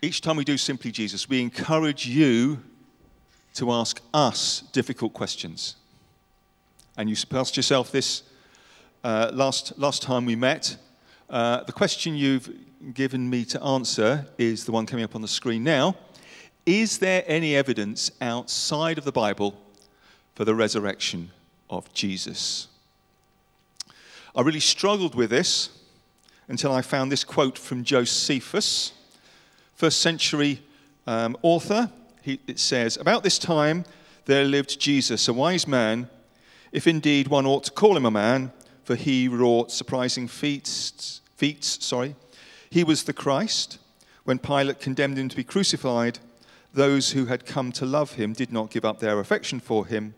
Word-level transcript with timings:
each 0.00 0.20
time 0.20 0.36
we 0.36 0.44
do 0.44 0.56
Simply 0.56 0.90
Jesus, 0.92 1.28
we 1.28 1.40
encourage 1.40 2.06
you 2.06 2.62
to 3.54 3.72
ask 3.72 4.00
us 4.14 4.62
difficult 4.72 5.12
questions. 5.12 5.76
And 6.96 7.10
you 7.10 7.16
asked 7.32 7.56
yourself 7.56 7.90
this 7.90 8.22
uh, 9.02 9.30
last, 9.32 9.78
last 9.78 10.02
time 10.02 10.24
we 10.26 10.36
met. 10.36 10.76
Uh, 11.28 11.64
the 11.64 11.72
question 11.72 12.14
you've 12.14 12.48
given 12.94 13.28
me 13.28 13.44
to 13.46 13.62
answer 13.62 14.26
is 14.38 14.64
the 14.64 14.72
one 14.72 14.86
coming 14.86 15.04
up 15.04 15.14
on 15.14 15.22
the 15.22 15.28
screen 15.28 15.64
now. 15.64 15.96
Is 16.66 16.98
there 16.98 17.24
any 17.26 17.56
evidence 17.56 18.10
outside 18.20 18.98
of 18.98 19.04
the 19.04 19.12
Bible 19.12 19.60
for 20.34 20.44
the 20.44 20.54
resurrection 20.54 21.30
of 21.70 21.92
Jesus? 21.92 22.68
I 24.36 24.42
really 24.42 24.60
struggled 24.60 25.14
with 25.14 25.30
this 25.30 25.70
until 26.46 26.72
I 26.72 26.82
found 26.82 27.10
this 27.10 27.24
quote 27.24 27.58
from 27.58 27.84
Josephus, 27.84 28.92
first 29.78 30.00
century 30.00 30.60
um, 31.06 31.36
author. 31.42 31.88
He, 32.20 32.40
it 32.48 32.58
says, 32.58 32.96
About 32.96 33.22
this 33.22 33.38
time 33.38 33.84
there 34.24 34.44
lived 34.44 34.78
Jesus, 34.80 35.28
a 35.28 35.32
wise 35.32 35.68
man, 35.68 36.10
if 36.72 36.86
indeed 36.86 37.28
one 37.28 37.46
ought 37.46 37.62
to 37.64 37.70
call 37.70 37.96
him 37.96 38.04
a 38.04 38.10
man, 38.10 38.52
for 38.82 38.96
he 38.96 39.28
wrought 39.28 39.70
surprising 39.70 40.26
feats. 40.26 41.20
feats 41.36 41.84
sorry. 41.84 42.16
He 42.70 42.82
was 42.82 43.04
the 43.04 43.12
Christ. 43.12 43.78
When 44.24 44.40
Pilate 44.40 44.80
condemned 44.80 45.16
him 45.16 45.28
to 45.28 45.36
be 45.36 45.44
crucified, 45.44 46.18
those 46.74 47.12
who 47.12 47.26
had 47.26 47.46
come 47.46 47.70
to 47.72 47.86
love 47.86 48.14
him 48.14 48.32
did 48.32 48.52
not 48.52 48.70
give 48.70 48.84
up 48.84 48.98
their 48.98 49.20
affection 49.20 49.60
for 49.60 49.86
him. 49.86 50.14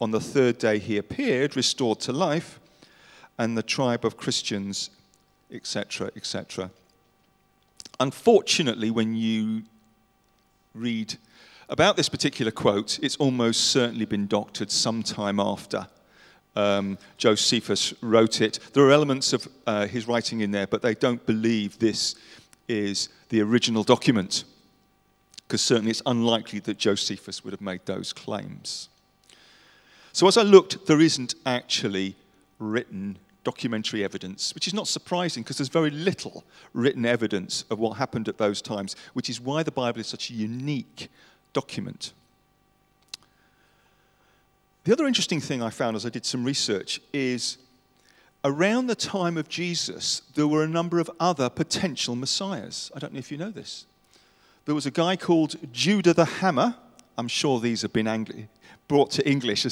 On 0.00 0.12
the 0.12 0.20
third 0.20 0.58
day 0.58 0.78
he 0.78 0.96
appeared, 0.96 1.56
restored 1.56 2.00
to 2.00 2.12
life, 2.12 2.58
and 3.38 3.56
the 3.56 3.62
tribe 3.62 4.04
of 4.04 4.16
Christians 4.16 4.88
etc., 5.52 6.10
etc. 6.16 6.70
Unfortunately, 8.04 8.90
when 8.90 9.14
you 9.14 9.62
read 10.74 11.16
about 11.70 11.96
this 11.96 12.10
particular 12.10 12.52
quote, 12.52 12.98
it's 13.02 13.16
almost 13.16 13.68
certainly 13.68 14.04
been 14.04 14.26
doctored 14.26 14.70
sometime 14.70 15.40
after 15.40 15.86
um, 16.54 16.98
Josephus 17.16 17.94
wrote 18.02 18.42
it. 18.42 18.58
There 18.74 18.84
are 18.84 18.90
elements 18.90 19.32
of 19.32 19.48
uh, 19.66 19.86
his 19.86 20.06
writing 20.06 20.42
in 20.42 20.50
there, 20.50 20.66
but 20.66 20.82
they 20.82 20.94
don't 20.94 21.24
believe 21.24 21.78
this 21.78 22.14
is 22.68 23.08
the 23.30 23.40
original 23.40 23.84
document, 23.84 24.44
because 25.48 25.62
certainly 25.62 25.90
it's 25.90 26.02
unlikely 26.04 26.58
that 26.58 26.76
Josephus 26.76 27.42
would 27.42 27.54
have 27.54 27.62
made 27.62 27.86
those 27.86 28.12
claims. 28.12 28.90
So 30.12 30.26
as 30.26 30.36
I 30.36 30.42
looked, 30.42 30.86
there 30.86 31.00
isn't 31.00 31.36
actually 31.46 32.16
written 32.58 33.16
documentary 33.44 34.02
evidence, 34.02 34.54
which 34.54 34.66
is 34.66 34.74
not 34.74 34.88
surprising 34.88 35.42
because 35.42 35.58
there's 35.58 35.68
very 35.68 35.90
little 35.90 36.44
written 36.72 37.06
evidence 37.06 37.64
of 37.70 37.78
what 37.78 37.98
happened 37.98 38.28
at 38.28 38.38
those 38.38 38.60
times, 38.60 38.96
which 39.12 39.30
is 39.30 39.40
why 39.40 39.62
the 39.62 39.70
Bible 39.70 40.00
is 40.00 40.06
such 40.06 40.30
a 40.30 40.34
unique 40.34 41.08
document. 41.52 42.12
The 44.84 44.92
other 44.92 45.06
interesting 45.06 45.40
thing 45.40 45.62
I 45.62 45.70
found 45.70 45.96
as 45.96 46.04
I 46.04 46.10
did 46.10 46.26
some 46.26 46.44
research 46.44 47.00
is 47.12 47.56
around 48.44 48.86
the 48.86 48.94
time 48.94 49.38
of 49.38 49.48
Jesus, 49.48 50.22
there 50.34 50.46
were 50.46 50.62
a 50.62 50.68
number 50.68 50.98
of 51.00 51.10
other 51.18 51.48
potential 51.48 52.14
messiahs. 52.14 52.90
I 52.94 52.98
don't 52.98 53.14
know 53.14 53.18
if 53.18 53.32
you 53.32 53.38
know 53.38 53.50
this. 53.50 53.86
There 54.66 54.74
was 54.74 54.86
a 54.86 54.90
guy 54.90 55.16
called 55.16 55.56
Judah 55.72 56.12
the 56.12 56.24
Hammer. 56.24 56.76
I'm 57.16 57.28
sure 57.28 57.60
these 57.60 57.82
have 57.82 57.92
been 57.92 58.08
Angli- 58.08 58.48
brought 58.88 59.10
to 59.12 59.28
English. 59.28 59.66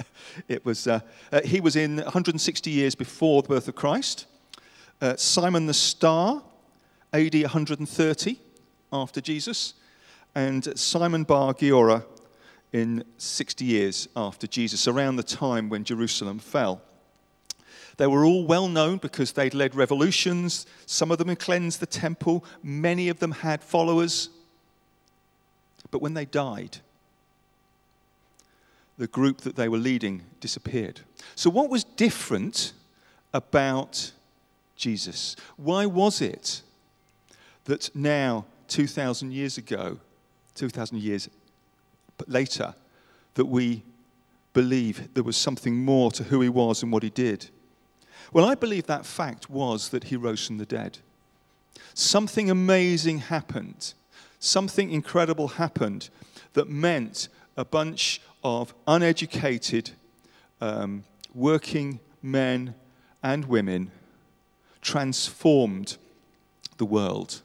it 0.48 0.64
was, 0.64 0.86
uh, 0.86 1.00
uh, 1.32 1.40
he 1.42 1.60
was 1.60 1.76
in 1.76 1.96
160 1.98 2.70
years 2.70 2.94
before 2.94 3.42
the 3.42 3.48
birth 3.48 3.68
of 3.68 3.74
Christ. 3.74 4.26
Uh, 5.00 5.16
Simon 5.16 5.66
the 5.66 5.74
Star, 5.74 6.42
AD 7.12 7.34
130 7.34 8.38
after 8.92 9.20
Jesus. 9.20 9.74
And 10.34 10.78
Simon 10.78 11.24
Bar 11.24 11.54
Giora 11.54 12.04
in 12.72 13.04
60 13.16 13.64
years 13.64 14.08
after 14.14 14.46
Jesus, 14.46 14.86
around 14.86 15.16
the 15.16 15.22
time 15.22 15.68
when 15.68 15.84
Jerusalem 15.84 16.38
fell. 16.38 16.82
They 17.96 18.06
were 18.06 18.24
all 18.24 18.44
well 18.44 18.68
known 18.68 18.98
because 18.98 19.32
they'd 19.32 19.54
led 19.54 19.74
revolutions. 19.74 20.66
Some 20.86 21.10
of 21.10 21.18
them 21.18 21.28
had 21.28 21.40
cleansed 21.40 21.80
the 21.80 21.86
temple. 21.86 22.44
Many 22.62 23.08
of 23.08 23.18
them 23.18 23.32
had 23.32 23.62
followers. 23.62 24.30
But 25.90 26.02
when 26.02 26.14
they 26.14 26.24
died, 26.24 26.78
the 28.98 29.06
group 29.06 29.42
that 29.42 29.56
they 29.56 29.68
were 29.68 29.78
leading 29.78 30.22
disappeared. 30.40 31.00
So, 31.36 31.48
what 31.48 31.70
was 31.70 31.84
different 31.84 32.72
about 33.32 34.12
Jesus? 34.76 35.36
Why 35.56 35.86
was 35.86 36.20
it 36.20 36.62
that 37.64 37.94
now, 37.94 38.44
2,000 38.68 39.32
years 39.32 39.56
ago, 39.56 39.98
2,000 40.54 40.98
years 40.98 41.28
later, 42.26 42.74
that 43.34 43.46
we 43.46 43.82
believe 44.52 45.14
there 45.14 45.22
was 45.22 45.36
something 45.36 45.76
more 45.76 46.10
to 46.10 46.24
who 46.24 46.40
he 46.40 46.48
was 46.48 46.82
and 46.82 46.92
what 46.92 47.04
he 47.04 47.10
did? 47.10 47.48
Well, 48.32 48.44
I 48.44 48.56
believe 48.56 48.86
that 48.86 49.06
fact 49.06 49.48
was 49.48 49.90
that 49.90 50.04
he 50.04 50.16
rose 50.16 50.46
from 50.46 50.58
the 50.58 50.66
dead. 50.66 50.98
Something 51.94 52.50
amazing 52.50 53.18
happened. 53.18 53.94
Something 54.40 54.90
incredible 54.90 55.48
happened 55.48 56.10
that 56.54 56.68
meant 56.68 57.28
a 57.56 57.64
bunch 57.64 58.20
of 58.42 58.74
uneducated 58.86 59.90
um, 60.60 61.04
working 61.34 62.00
men 62.22 62.74
and 63.22 63.44
women 63.46 63.90
transformed 64.80 65.96
the 66.76 66.84
world. 66.84 67.42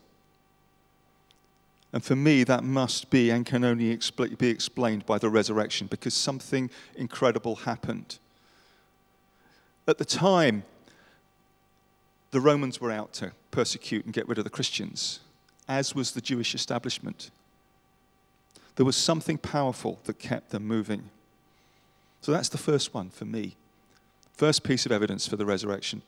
And 1.92 2.04
for 2.04 2.16
me, 2.16 2.44
that 2.44 2.64
must 2.64 3.12
be 3.12 3.30
and 3.30 3.46
can 3.46 3.64
only 3.64 3.96
expl- 3.96 4.36
be 4.38 4.50
explained 4.50 5.06
by 5.06 5.20
the 5.20 5.30
resurrection 5.30 5.88
because 5.88 6.14
something 6.14 6.72
incredible 6.96 7.56
happened. 7.58 8.18
At 9.88 10.00
the 10.00 10.06
time, 10.06 10.64
the 12.32 12.42
Romans 12.42 12.82
were 12.82 12.92
out 12.92 13.14
to 13.14 13.32
persecute 13.52 14.06
and 14.06 14.14
get 14.14 14.28
rid 14.28 14.40
of 14.40 14.44
the 14.44 14.50
Christians, 14.50 15.20
as 15.68 15.94
was 15.94 16.12
the 16.12 16.22
Jewish 16.22 16.56
establishment. 16.56 17.30
There 18.76 18.86
was 18.86 18.96
something 18.96 19.38
powerful 19.38 20.00
that 20.06 20.20
kept 20.20 20.50
them 20.50 20.66
moving. 20.66 21.10
So 22.22 22.32
that's 22.32 22.50
the 22.50 22.58
first 22.58 22.94
one 22.94 23.10
for 23.10 23.26
me. 23.26 23.56
First 24.34 24.64
piece 24.64 24.86
of 24.86 24.92
evidence 24.92 25.28
for 25.28 25.36
the 25.36 25.46
resurrection. 25.46 26.02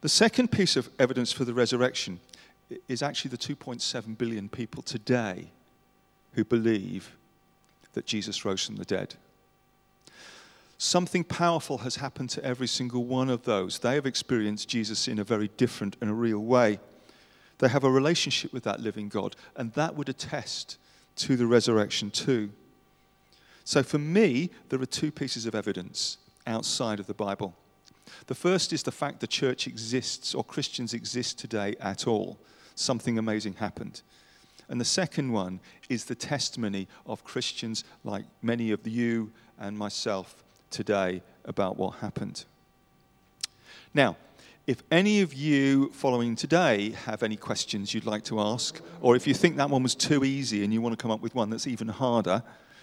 The 0.00 0.08
second 0.08 0.50
piece 0.50 0.76
of 0.76 0.90
evidence 0.98 1.32
for 1.32 1.44
the 1.44 1.54
resurrection 1.54 2.20
is 2.88 3.02
actually 3.02 3.30
the 3.30 3.38
2.7 3.38 4.18
billion 4.18 4.48
people 4.48 4.82
today 4.82 5.48
who 6.32 6.44
believe 6.44 7.16
that 7.94 8.06
Jesus 8.06 8.44
rose 8.44 8.66
from 8.66 8.76
the 8.76 8.84
dead. 8.84 9.14
Something 10.78 11.24
powerful 11.24 11.78
has 11.78 11.96
happened 11.96 12.28
to 12.30 12.44
every 12.44 12.66
single 12.66 13.04
one 13.04 13.30
of 13.30 13.44
those. 13.44 13.78
They 13.78 13.94
have 13.94 14.04
experienced 14.04 14.68
Jesus 14.68 15.08
in 15.08 15.18
a 15.18 15.24
very 15.24 15.48
different 15.56 15.96
and 16.00 16.10
a 16.10 16.14
real 16.14 16.40
way. 16.40 16.78
They 17.58 17.68
have 17.68 17.84
a 17.84 17.90
relationship 17.90 18.52
with 18.52 18.64
that 18.64 18.80
living 18.80 19.08
God, 19.08 19.34
and 19.56 19.72
that 19.72 19.94
would 19.94 20.10
attest 20.10 20.76
to 21.16 21.36
the 21.36 21.46
resurrection 21.46 22.10
too. 22.10 22.50
So 23.64 23.82
for 23.82 23.98
me, 23.98 24.50
there 24.68 24.80
are 24.80 24.86
two 24.86 25.10
pieces 25.10 25.46
of 25.46 25.54
evidence 25.54 26.18
outside 26.46 27.00
of 27.00 27.06
the 27.06 27.14
Bible. 27.14 27.54
The 28.26 28.34
first 28.34 28.72
is 28.72 28.82
the 28.82 28.92
fact 28.92 29.20
the 29.20 29.26
church 29.26 29.66
exists 29.66 30.34
or 30.34 30.44
Christians 30.44 30.94
exist 30.94 31.38
today 31.38 31.74
at 31.80 32.06
all. 32.06 32.38
Something 32.74 33.18
amazing 33.18 33.54
happened. 33.54 34.02
And 34.68 34.80
the 34.80 34.84
second 34.84 35.32
one 35.32 35.60
is 35.88 36.04
the 36.04 36.14
testimony 36.14 36.88
of 37.06 37.24
Christians 37.24 37.84
like 38.04 38.24
many 38.42 38.70
of 38.70 38.86
you 38.86 39.32
and 39.58 39.76
myself 39.76 40.44
today 40.70 41.22
about 41.44 41.76
what 41.76 41.96
happened. 41.96 42.44
Now, 43.94 44.16
if 44.66 44.82
any 44.90 45.20
of 45.20 45.32
you 45.32 45.90
following 45.92 46.34
today 46.34 46.90
have 47.04 47.22
any 47.22 47.36
questions 47.36 47.94
you'd 47.94 48.04
like 48.04 48.24
to 48.24 48.40
ask, 48.40 48.80
or 49.00 49.14
if 49.14 49.24
you 49.24 49.32
think 49.32 49.56
that 49.56 49.70
one 49.70 49.82
was 49.82 49.94
too 49.94 50.24
easy 50.24 50.64
and 50.64 50.72
you 50.72 50.82
want 50.82 50.92
to 50.92 51.00
come 51.00 51.12
up 51.12 51.20
with 51.20 51.36
one 51.36 51.50
that's 51.50 51.68
even 51.68 51.86
harder 51.86 52.42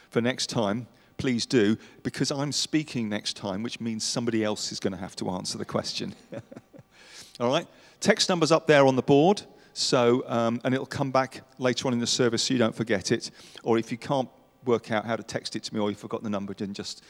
for 0.09 0.21
next 0.21 0.47
time, 0.47 0.87
please 1.17 1.45
do, 1.45 1.77
because 2.03 2.31
I'm 2.31 2.53
speaking 2.53 3.09
next 3.09 3.35
time, 3.35 3.63
which 3.63 3.81
means 3.81 4.05
somebody 4.05 4.45
else 4.45 4.71
is 4.71 4.79
going 4.79 4.93
to 4.93 4.99
have 4.99 5.15
to 5.17 5.29
answer 5.31 5.57
the 5.57 5.65
question. 5.65 6.15
All 7.41 7.49
right? 7.49 7.67
Text 7.99 8.29
number's 8.29 8.51
up 8.51 8.65
there 8.65 8.85
on 8.87 8.95
the 8.95 9.01
board, 9.01 9.41
so, 9.73 10.23
um, 10.27 10.61
and 10.63 10.73
it'll 10.73 10.85
come 10.85 11.11
back 11.11 11.41
later 11.57 11.87
on 11.87 11.93
in 11.93 11.99
the 11.99 12.07
service 12.07 12.43
so 12.43 12.53
you 12.53 12.59
don't 12.59 12.75
forget 12.75 13.11
it. 13.11 13.29
Or 13.61 13.77
if 13.77 13.91
you 13.91 13.97
can't 13.97 14.29
work 14.63 14.89
out 14.89 15.05
how 15.05 15.17
to 15.17 15.23
text 15.23 15.57
it 15.57 15.63
to 15.63 15.73
me 15.73 15.81
or 15.81 15.89
you've 15.89 15.99
forgotten 15.99 16.23
the 16.23 16.29
number, 16.29 16.53
then 16.53 16.73
just 16.73 17.03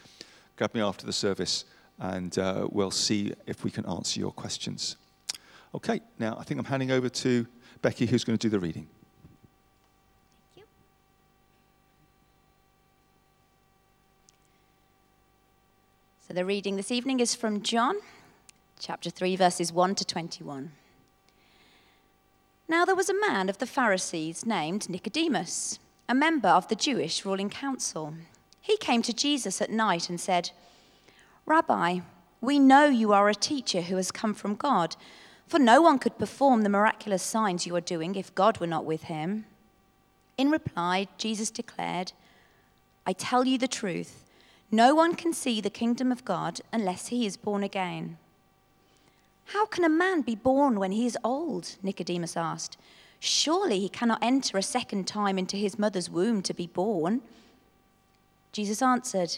grab 0.55 0.73
me 0.73 0.81
after 0.81 1.05
the 1.05 1.13
service 1.13 1.65
and 1.99 2.37
uh, 2.37 2.67
we'll 2.71 2.91
see 2.91 3.33
if 3.47 3.63
we 3.63 3.71
can 3.71 3.85
answer 3.85 4.19
your 4.19 4.31
questions. 4.31 4.97
Okay, 5.75 6.01
now 6.19 6.37
I 6.39 6.43
think 6.43 6.59
I'm 6.59 6.65
handing 6.65 6.91
over 6.91 7.09
to 7.09 7.47
Becky, 7.81 8.05
who's 8.05 8.23
going 8.23 8.37
to 8.37 8.47
do 8.47 8.49
the 8.49 8.59
reading. 8.59 8.87
Thank 10.55 10.57
you. 10.57 10.63
So 16.27 16.33
the 16.33 16.45
reading 16.45 16.75
this 16.75 16.91
evening 16.91 17.19
is 17.19 17.35
from 17.35 17.61
John 17.61 17.95
chapter 18.79 19.09
3, 19.09 19.35
verses 19.35 19.71
1 19.71 19.95
to 19.95 20.05
21. 20.05 20.71
Now 22.67 22.85
there 22.85 22.95
was 22.95 23.09
a 23.09 23.19
man 23.19 23.49
of 23.49 23.57
the 23.57 23.65
Pharisees 23.65 24.45
named 24.45 24.89
Nicodemus, 24.89 25.79
a 26.09 26.13
member 26.13 26.49
of 26.49 26.67
the 26.67 26.75
Jewish 26.75 27.25
ruling 27.25 27.49
council. 27.49 28.13
He 28.61 28.77
came 28.77 29.01
to 29.03 29.13
Jesus 29.13 29.61
at 29.61 29.69
night 29.69 30.09
and 30.09 30.19
said, 30.19 30.51
Rabbi, 31.45 31.99
we 32.39 32.57
know 32.57 32.85
you 32.85 33.11
are 33.11 33.29
a 33.29 33.35
teacher 33.35 33.81
who 33.81 33.97
has 33.97 34.11
come 34.11 34.33
from 34.33 34.55
God, 34.55 34.95
for 35.47 35.59
no 35.59 35.81
one 35.81 35.99
could 35.99 36.17
perform 36.17 36.61
the 36.61 36.69
miraculous 36.69 37.21
signs 37.21 37.67
you 37.67 37.75
are 37.75 37.81
doing 37.81 38.15
if 38.15 38.33
God 38.33 38.59
were 38.59 38.67
not 38.67 38.85
with 38.85 39.03
him. 39.03 39.45
In 40.37 40.49
reply, 40.49 41.07
Jesus 41.17 41.51
declared, 41.51 42.13
I 43.05 43.13
tell 43.13 43.45
you 43.45 43.57
the 43.57 43.67
truth. 43.67 44.23
No 44.71 44.95
one 44.95 45.15
can 45.15 45.33
see 45.33 45.61
the 45.61 45.69
kingdom 45.69 46.11
of 46.11 46.25
God 46.25 46.61
unless 46.71 47.07
he 47.07 47.25
is 47.25 47.37
born 47.37 47.61
again. 47.61 48.17
How 49.47 49.65
can 49.65 49.83
a 49.83 49.89
man 49.89 50.21
be 50.21 50.35
born 50.35 50.79
when 50.79 50.93
he 50.93 51.05
is 51.05 51.17
old? 51.23 51.75
Nicodemus 51.83 52.37
asked. 52.37 52.77
Surely 53.19 53.79
he 53.79 53.89
cannot 53.89 54.19
enter 54.21 54.57
a 54.57 54.63
second 54.63 55.05
time 55.05 55.37
into 55.37 55.57
his 55.57 55.77
mother's 55.77 56.09
womb 56.09 56.41
to 56.41 56.53
be 56.53 56.67
born. 56.67 57.21
Jesus 58.51 58.81
answered, 58.81 59.37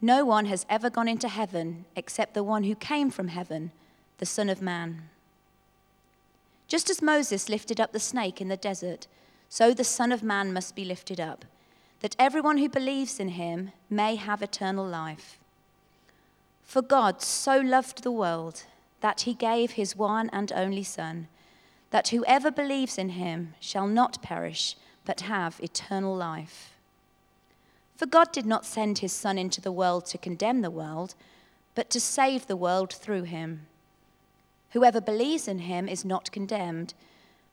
No 0.00 0.24
one 0.24 0.46
has 0.46 0.64
ever 0.68 0.90
gone 0.90 1.08
into 1.08 1.28
heaven 1.28 1.84
except 1.96 2.34
the 2.34 2.44
one 2.44 2.64
who 2.64 2.74
came 2.74 3.10
from 3.10 3.28
heaven, 3.28 3.72
the 4.18 4.26
Son 4.26 4.48
of 4.48 4.62
Man. 4.62 5.08
Just 6.68 6.90
as 6.90 7.02
Moses 7.02 7.48
lifted 7.48 7.80
up 7.80 7.92
the 7.92 8.00
snake 8.00 8.40
in 8.40 8.48
the 8.48 8.56
desert, 8.56 9.06
so 9.48 9.72
the 9.72 9.84
Son 9.84 10.12
of 10.12 10.22
Man 10.22 10.52
must 10.52 10.76
be 10.76 10.84
lifted 10.84 11.18
up, 11.18 11.44
that 12.00 12.14
everyone 12.18 12.58
who 12.58 12.68
believes 12.68 13.18
in 13.18 13.30
him 13.30 13.72
may 13.90 14.14
have 14.16 14.42
eternal 14.42 14.86
life. 14.86 15.38
For 16.62 16.82
God 16.82 17.22
so 17.22 17.58
loved 17.58 18.02
the 18.02 18.12
world 18.12 18.64
that 19.00 19.22
he 19.22 19.34
gave 19.34 19.72
his 19.72 19.96
one 19.96 20.28
and 20.32 20.52
only 20.52 20.84
Son 20.84 21.28
that 21.90 22.08
whoever 22.08 22.50
believes 22.50 22.98
in 22.98 23.10
him 23.10 23.54
shall 23.60 23.86
not 23.86 24.22
perish, 24.22 24.76
but 25.04 25.22
have 25.22 25.58
eternal 25.62 26.14
life. 26.14 26.74
For 27.98 28.06
God 28.06 28.32
did 28.32 28.46
not 28.46 28.64
send 28.64 28.98
his 28.98 29.12
Son 29.12 29.36
into 29.36 29.60
the 29.60 29.72
world 29.72 30.06
to 30.06 30.18
condemn 30.18 30.62
the 30.62 30.70
world, 30.70 31.16
but 31.74 31.90
to 31.90 32.00
save 32.00 32.46
the 32.46 32.56
world 32.56 32.92
through 32.92 33.24
him. 33.24 33.66
Whoever 34.70 35.00
believes 35.00 35.48
in 35.48 35.58
him 35.58 35.88
is 35.88 36.04
not 36.04 36.32
condemned, 36.32 36.94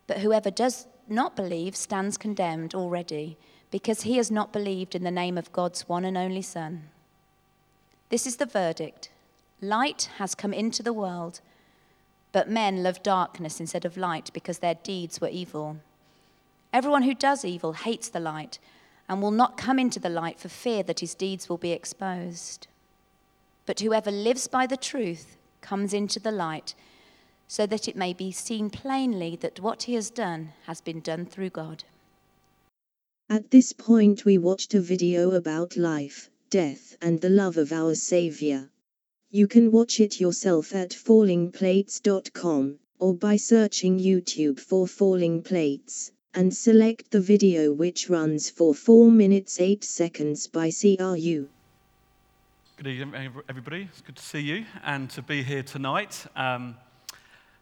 but 0.05 0.19
whoever 0.19 0.51
does 0.51 0.85
not 1.09 1.35
believe 1.35 1.75
stands 1.75 2.15
condemned 2.15 2.75
already, 2.75 3.37
because 3.71 4.03
he 4.03 4.17
has 4.17 4.29
not 4.29 4.53
believed 4.53 4.93
in 4.93 5.03
the 5.03 5.09
name 5.09 5.37
of 5.37 5.51
God's 5.51 5.89
one 5.89 6.05
and 6.05 6.15
only 6.15 6.43
Son. 6.43 6.83
This 8.09 8.27
is 8.27 8.37
the 8.37 8.45
verdict 8.45 9.09
light 9.61 10.09
has 10.19 10.35
come 10.35 10.53
into 10.53 10.83
the 10.83 10.93
world 10.93 11.41
but 12.35 12.49
men 12.49 12.83
love 12.83 13.01
darkness 13.01 13.61
instead 13.61 13.85
of 13.85 13.95
light 13.95 14.29
because 14.33 14.59
their 14.59 14.75
deeds 14.75 15.21
were 15.21 15.29
evil. 15.29 15.77
Everyone 16.73 17.03
who 17.03 17.13
does 17.13 17.45
evil 17.45 17.71
hates 17.71 18.09
the 18.09 18.19
light 18.19 18.59
and 19.07 19.21
will 19.21 19.31
not 19.31 19.57
come 19.57 19.79
into 19.79 19.99
the 19.99 20.09
light 20.09 20.39
for 20.39 20.49
fear 20.49 20.83
that 20.83 20.99
his 20.99 21.15
deeds 21.15 21.47
will 21.47 21.57
be 21.57 21.71
exposed. 21.71 22.67
But 23.65 23.79
whoever 23.79 24.11
lives 24.11 24.47
by 24.47 24.67
the 24.67 24.77
truth 24.77 25.37
comes 25.61 25.93
into 25.93 26.19
the 26.19 26.31
light 26.31 26.75
so 27.47 27.65
that 27.67 27.87
it 27.87 27.95
may 27.95 28.13
be 28.13 28.31
seen 28.31 28.69
plainly 28.69 29.35
that 29.35 29.59
what 29.59 29.83
he 29.83 29.93
has 29.93 30.09
done 30.09 30.53
has 30.65 30.81
been 30.81 30.99
done 30.99 31.25
through 31.25 31.51
God. 31.51 31.83
At 33.29 33.51
this 33.51 33.73
point, 33.73 34.25
we 34.25 34.37
watched 34.37 34.73
a 34.73 34.81
video 34.81 35.31
about 35.31 35.77
life, 35.77 36.29
death, 36.49 36.95
and 37.01 37.21
the 37.21 37.29
love 37.29 37.57
of 37.57 37.71
our 37.71 37.95
Savior. 37.95 38.69
You 39.31 39.47
can 39.47 39.71
watch 39.71 39.99
it 39.99 40.19
yourself 40.19 40.73
at 40.73 40.91
fallingplates.com, 40.91 42.79
or 42.99 43.13
by 43.13 43.35
searching 43.37 43.99
YouTube 43.99 44.59
for 44.59 44.87
Falling 44.87 45.41
Plates, 45.41 46.11
and 46.35 46.53
select 46.53 47.11
the 47.11 47.21
video 47.21 47.71
which 47.71 48.09
runs 48.09 48.49
for 48.49 48.75
4 48.75 49.09
minutes 49.09 49.59
8 49.59 49.83
seconds 49.83 50.47
by 50.47 50.69
CRU. 50.69 51.47
Good 52.75 52.87
evening, 52.87 53.31
everybody. 53.47 53.87
It's 53.89 54.01
good 54.01 54.17
to 54.17 54.23
see 54.23 54.41
you 54.41 54.65
and 54.83 55.09
to 55.11 55.21
be 55.21 55.43
here 55.43 55.63
tonight. 55.63 56.25
Um, 56.35 56.75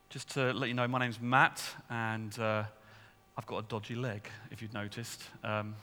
just 0.10 0.32
to 0.32 0.52
let 0.54 0.70
you 0.70 0.74
know, 0.74 0.88
my 0.88 0.98
name's 0.98 1.22
Matt, 1.22 1.62
and 1.92 2.38
uh, 2.40 2.64
I've 3.38 3.46
got 3.46 3.60
a 3.60 3.68
dodgy 3.68 3.94
leg, 3.94 4.28
if 4.50 4.60
you've 4.62 4.74
noticed. 4.74 5.22
Um, 5.44 5.76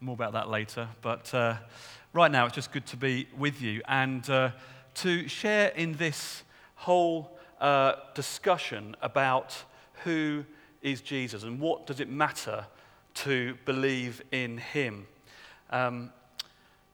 more 0.00 0.14
about 0.14 0.32
that 0.32 0.48
later. 0.48 0.88
But 1.02 1.32
uh, 1.34 1.56
right 2.14 2.30
now, 2.30 2.46
it's 2.46 2.54
just 2.54 2.72
good 2.72 2.86
to 2.86 2.96
be 2.96 3.28
with 3.36 3.60
you. 3.60 3.82
And 3.86 4.28
uh, 4.30 4.52
to 4.94 5.28
share 5.28 5.68
in 5.68 5.92
this 5.94 6.42
whole 6.74 7.38
uh, 7.60 7.96
discussion 8.14 8.96
about 9.02 9.54
who 10.04 10.46
is 10.82 11.00
Jesus 11.00 11.42
and 11.42 11.60
what 11.60 11.86
does 11.86 12.00
it 12.00 12.08
matter 12.08 12.66
to 13.14 13.56
believe 13.64 14.22
in 14.32 14.58
him. 14.58 15.06
Um, 15.70 16.10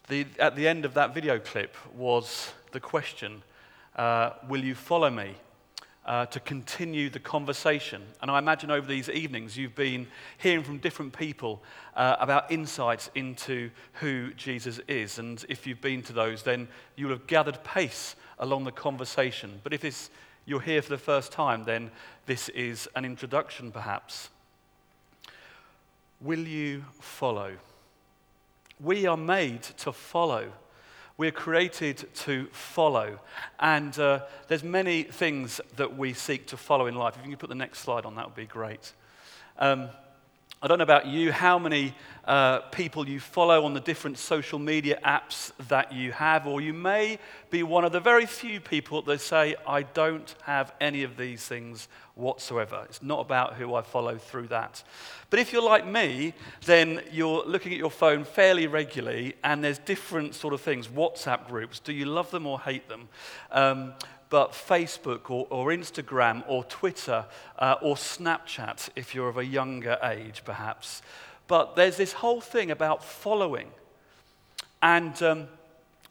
the, 0.08 0.26
at 0.38 0.56
the 0.56 0.68
end 0.68 0.84
of 0.84 0.94
that 0.94 1.14
video 1.14 1.38
clip 1.38 1.76
was 1.94 2.52
the 2.72 2.80
question 2.80 3.42
uh, 3.96 4.30
Will 4.48 4.64
you 4.64 4.74
follow 4.74 5.10
me? 5.10 5.34
Uh, 6.04 6.24
to 6.24 6.38
continue 6.38 7.10
the 7.10 7.18
conversation. 7.18 8.00
And 8.22 8.30
I 8.30 8.38
imagine 8.38 8.70
over 8.70 8.86
these 8.86 9.10
evenings 9.10 9.56
you've 9.56 9.74
been 9.74 10.06
hearing 10.38 10.62
from 10.62 10.78
different 10.78 11.12
people 11.12 11.64
uh, 11.96 12.14
about 12.20 12.52
insights 12.52 13.10
into 13.16 13.70
who 13.94 14.32
Jesus 14.34 14.78
is. 14.86 15.18
And 15.18 15.44
if 15.48 15.66
you've 15.66 15.80
been 15.80 16.02
to 16.02 16.12
those, 16.12 16.44
then 16.44 16.68
you'll 16.94 17.10
have 17.10 17.26
gathered 17.26 17.64
pace 17.64 18.14
along 18.38 18.62
the 18.62 18.70
conversation. 18.70 19.60
But 19.64 19.72
if 19.72 19.80
this, 19.80 20.10
you're 20.46 20.60
here 20.60 20.80
for 20.80 20.90
the 20.90 20.98
first 20.98 21.32
time, 21.32 21.64
then 21.64 21.90
this 22.24 22.48
is 22.50 22.88
an 22.94 23.04
introduction 23.04 23.70
perhaps. 23.72 24.30
Will 26.20 26.46
you 26.46 26.84
follow? 27.00 27.56
We 28.80 29.06
are 29.06 29.16
made 29.16 29.62
to 29.62 29.92
follow. 29.92 30.52
We're 31.18 31.32
created 31.32 32.08
to 32.14 32.46
follow. 32.52 33.20
And 33.58 33.98
uh, 33.98 34.20
there's 34.48 34.64
many 34.64 35.02
things 35.02 35.60
that 35.76 35.96
we 35.96 36.12
seek 36.12 36.46
to 36.48 36.56
follow 36.56 36.86
in 36.86 36.94
life. 36.94 37.16
If 37.16 37.24
you 37.24 37.30
can 37.30 37.38
put 37.38 37.48
the 37.48 37.54
next 37.54 37.80
slide 37.80 38.04
on, 38.04 38.14
that 38.14 38.26
would 38.26 38.34
be 38.34 38.46
great. 38.46 38.92
Um, 39.58 39.88
I 40.66 40.68
don't 40.68 40.78
know 40.78 40.82
about 40.82 41.06
you, 41.06 41.30
how 41.30 41.60
many 41.60 41.94
uh, 42.24 42.58
people 42.58 43.08
you 43.08 43.20
follow 43.20 43.64
on 43.66 43.72
the 43.72 43.78
different 43.78 44.18
social 44.18 44.58
media 44.58 44.98
apps 45.04 45.52
that 45.68 45.92
you 45.92 46.10
have, 46.10 46.44
or 46.48 46.60
you 46.60 46.72
may 46.72 47.20
be 47.50 47.62
one 47.62 47.84
of 47.84 47.92
the 47.92 48.00
very 48.00 48.26
few 48.26 48.58
people 48.58 49.00
that 49.02 49.20
say, 49.20 49.54
I 49.64 49.82
don't 49.82 50.34
have 50.42 50.74
any 50.80 51.04
of 51.04 51.16
these 51.16 51.46
things 51.46 51.86
whatsoever. 52.16 52.82
It's 52.88 53.00
not 53.00 53.20
about 53.20 53.54
who 53.54 53.76
I 53.76 53.82
follow 53.82 54.18
through 54.18 54.48
that. 54.48 54.82
But 55.30 55.38
if 55.38 55.52
you're 55.52 55.62
like 55.62 55.86
me, 55.86 56.34
then 56.64 57.00
you're 57.12 57.44
looking 57.44 57.70
at 57.70 57.78
your 57.78 57.92
phone 57.92 58.24
fairly 58.24 58.66
regularly, 58.66 59.36
and 59.44 59.62
there's 59.62 59.78
different 59.78 60.34
sort 60.34 60.52
of 60.52 60.60
things 60.60 60.88
WhatsApp 60.88 61.46
groups. 61.46 61.78
Do 61.78 61.92
you 61.92 62.06
love 62.06 62.32
them 62.32 62.44
or 62.44 62.58
hate 62.58 62.88
them? 62.88 63.08
Um, 63.52 63.92
but 64.28 64.52
Facebook 64.52 65.30
or, 65.30 65.46
or 65.50 65.68
Instagram 65.68 66.42
or 66.48 66.64
Twitter 66.64 67.26
uh, 67.58 67.76
or 67.80 67.94
Snapchat 67.94 68.90
if 68.96 69.14
you're 69.14 69.28
of 69.28 69.38
a 69.38 69.44
younger 69.44 69.98
age, 70.02 70.42
perhaps. 70.44 71.02
But 71.46 71.76
there's 71.76 71.96
this 71.96 72.12
whole 72.12 72.40
thing 72.40 72.70
about 72.70 73.04
following. 73.04 73.68
And 74.82 75.20
um, 75.22 75.48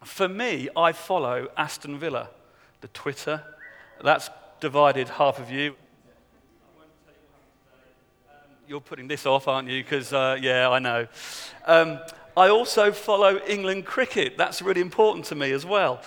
for 0.03 0.27
me, 0.27 0.69
I 0.75 0.91
follow 0.91 1.49
Aston 1.57 1.99
Villa, 1.99 2.29
the 2.81 2.87
Twitter. 2.89 3.43
That's 4.01 4.29
divided 4.59 5.09
half 5.09 5.39
of 5.39 5.51
you. 5.51 5.75
You're 8.67 8.81
putting 8.81 9.07
this 9.07 9.25
off, 9.25 9.47
aren't 9.47 9.69
you? 9.69 9.83
Because, 9.83 10.11
uh, 10.11 10.37
yeah, 10.41 10.69
I 10.69 10.79
know. 10.79 11.07
Um, 11.65 11.99
I 12.35 12.49
also 12.49 12.91
follow 12.91 13.39
England 13.47 13.85
cricket. 13.85 14.37
That's 14.37 14.61
really 14.61 14.81
important 14.81 15.25
to 15.27 15.35
me 15.35 15.51
as 15.51 15.65
well. 15.65 16.01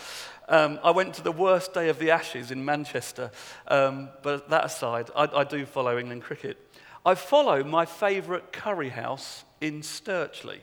Um, 0.48 0.80
I 0.82 0.92
went 0.92 1.14
to 1.14 1.22
the 1.22 1.32
worst 1.32 1.74
day 1.74 1.90
of 1.90 1.98
the 1.98 2.10
Ashes 2.10 2.50
in 2.50 2.64
Manchester, 2.64 3.30
um, 3.66 4.08
but 4.22 4.48
that 4.48 4.64
aside, 4.64 5.10
I, 5.14 5.28
I 5.32 5.44
do 5.44 5.66
follow 5.66 5.98
England 5.98 6.22
cricket. 6.22 6.56
I 7.04 7.14
follow 7.14 7.62
my 7.62 7.84
favourite 7.84 8.50
curry 8.50 8.88
house 8.88 9.44
in 9.60 9.82
Stirchley. 9.82 10.60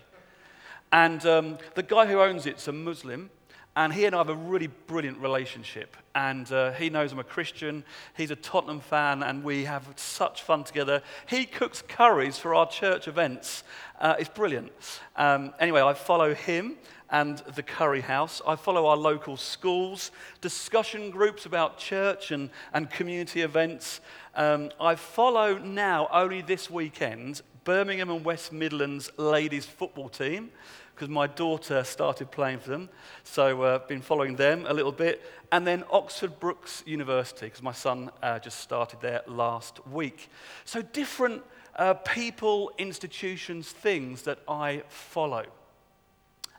And 0.92 1.24
um, 1.26 1.58
the 1.76 1.84
guy 1.84 2.08
who 2.08 2.20
owns 2.20 2.48
it's 2.48 2.68
a 2.68 2.72
Muslim, 2.72 3.30
and 3.76 3.94
he 3.94 4.06
and 4.06 4.16
I 4.16 4.20
have 4.20 4.30
a 4.30 4.36
really 4.36 4.68
brilliant 4.68 5.20
relationship. 5.20 5.98
And 6.16 6.50
uh, 6.52 6.72
he 6.72 6.90
knows 6.90 7.12
I'm 7.12 7.20
a 7.20 7.24
Christian. 7.24 7.84
He's 8.16 8.32
a 8.32 8.36
Tottenham 8.36 8.80
fan, 8.80 9.22
and 9.22 9.44
we 9.44 9.66
have 9.66 9.86
such 9.98 10.44
fun 10.44 10.64
together. 10.64 11.04
He 11.28 11.46
cooks 11.46 11.84
curries 11.88 12.38
for 12.38 12.56
our 12.56 12.68
church 12.68 13.08
events. 13.08 13.64
Uh, 14.00 14.16
it's 14.18 14.30
brilliant. 14.30 14.72
Um, 15.16 15.54
anyway, 15.60 15.82
I 15.82 15.94
follow 15.94 16.34
him 16.34 16.78
and 17.10 17.38
the 17.56 17.64
Curry 17.64 18.02
House. 18.02 18.42
I 18.48 18.56
follow 18.56 18.88
our 18.88 18.98
local 18.98 19.38
schools, 19.38 20.12
discussion 20.42 21.12
groups 21.12 21.46
about 21.46 21.78
church 21.78 22.32
and, 22.32 22.50
and 22.74 22.90
community 22.90 23.42
events. 23.42 24.02
Um, 24.36 24.72
I 24.80 24.96
follow 24.96 25.58
now, 25.58 26.08
only 26.12 26.42
this 26.42 26.70
weekend, 26.70 27.42
Birmingham 27.64 28.10
and 28.10 28.24
West 28.24 28.54
Midlands 28.54 29.12
ladies 29.18 29.66
football 29.66 30.10
team 30.10 30.52
because 30.96 31.10
my 31.10 31.28
daughter 31.28 31.84
started 31.84 32.32
playing 32.32 32.60
for 32.60 32.70
them. 32.70 32.90
So 33.24 33.48
I've 33.48 33.62
uh, 33.62 33.86
been 33.86 34.02
following 34.02 34.36
them 34.38 34.66
a 34.66 34.74
little 34.74 34.94
bit. 34.94 35.22
And 35.52 35.68
then 35.68 35.84
Oxford 35.92 36.40
Brookes 36.40 36.84
University, 36.86 37.48
because 37.48 37.62
my 37.62 37.74
son 37.74 38.12
uh, 38.24 38.40
just 38.40 38.62
started 38.62 39.02
there 39.02 39.22
last 39.28 39.86
week. 39.88 40.30
So 40.64 40.82
different 40.82 41.44
uh, 41.76 41.96
people, 41.96 42.72
institutions, 42.78 43.72
things 43.72 44.22
that 44.22 44.40
I 44.48 44.84
follow. 44.88 45.44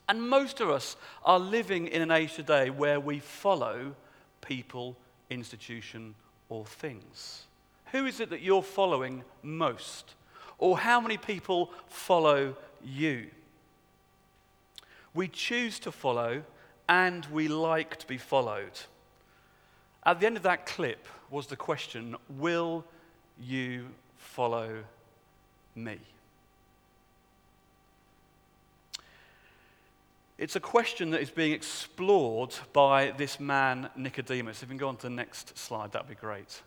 And 0.08 0.28
most 0.28 0.60
of 0.60 0.70
us 0.70 0.96
are 1.25 1.38
living 1.38 1.88
in 1.88 2.02
an 2.02 2.10
age 2.10 2.34
today 2.34 2.70
where 2.70 3.00
we 3.00 3.18
follow 3.18 3.94
people, 4.40 4.96
institution, 5.30 6.14
or 6.48 6.64
things. 6.64 7.46
Who 7.92 8.06
is 8.06 8.20
it 8.20 8.30
that 8.30 8.40
you're 8.40 8.62
following 8.62 9.25
most? 9.42 10.14
Or 10.58 10.78
how 10.78 11.00
many 11.00 11.16
people 11.16 11.70
follow 11.88 12.56
you? 12.84 13.26
We 15.12 15.28
choose 15.28 15.78
to 15.80 15.92
follow 15.92 16.42
and 16.88 17.26
we 17.26 17.48
like 17.48 17.96
to 17.96 18.06
be 18.06 18.18
followed. 18.18 18.80
At 20.04 20.20
the 20.20 20.26
end 20.26 20.36
of 20.36 20.44
that 20.44 20.66
clip 20.66 21.06
was 21.30 21.48
the 21.48 21.56
question 21.56 22.16
Will 22.28 22.84
you 23.40 23.86
follow 24.16 24.84
me? 25.75 25.98
It's 30.38 30.55
a 30.55 30.61
question 30.61 31.11
that 31.11 31.23
is 31.23 31.31
being 31.31 31.52
explored 31.52 32.55
by 32.75 33.12
this 33.12 33.40
man, 33.40 33.88
Nicodemus. 33.97 34.62
If 34.62 34.69
you 34.69 34.69
can 34.69 34.76
go 34.76 34.88
on 34.88 34.97
to 34.97 35.05
the 35.05 35.11
next 35.11 35.57
slide, 35.57 35.93
that'd 35.93 36.09
be 36.09 36.14
great. 36.14 36.61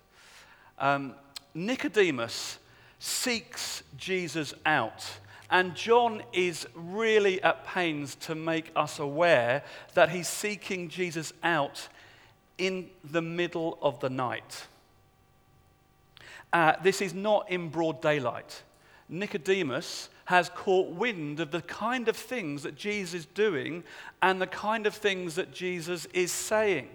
Um, 0.80 1.14
Nicodemus 1.54 2.58
seeks 2.98 3.84
Jesus 3.96 4.56
out 4.66 5.06
and 5.52 5.76
John 5.76 6.24
is 6.34 6.68
really 6.74 7.42
at 7.44 7.66
pains 7.66 8.16
to 8.16 8.34
make 8.34 8.72
us 8.76 8.98
aware 8.98 9.64
that 9.94 10.10
he's 10.10 10.28
seeking 10.28 10.90
Jesus 10.90 11.32
out 11.44 11.88
in 12.58 12.90
the 13.04 13.22
middle 13.22 13.78
of 13.82 14.00
the 14.00 14.10
night. 14.10 14.66
Uh, 16.52 16.74
this 16.84 17.02
is 17.02 17.14
not 17.14 17.50
in 17.52 17.70
broad 17.70 18.02
daylight. 18.02 18.64
Nicodemus 19.08 20.10
has 20.30 20.48
caught 20.50 20.90
wind 20.92 21.40
of 21.40 21.50
the 21.50 21.64
kind 21.64 22.08
of 22.08 22.16
things 22.16 22.62
that 22.62 22.76
Jesus 22.76 23.22
is 23.22 23.26
doing 23.26 23.84
and 24.22 24.40
the 24.40 24.46
kind 24.46 24.86
of 24.86 24.94
things 24.94 25.34
that 25.34 25.52
Jesus 25.52 26.06
is 26.14 26.32
saying. 26.32 26.88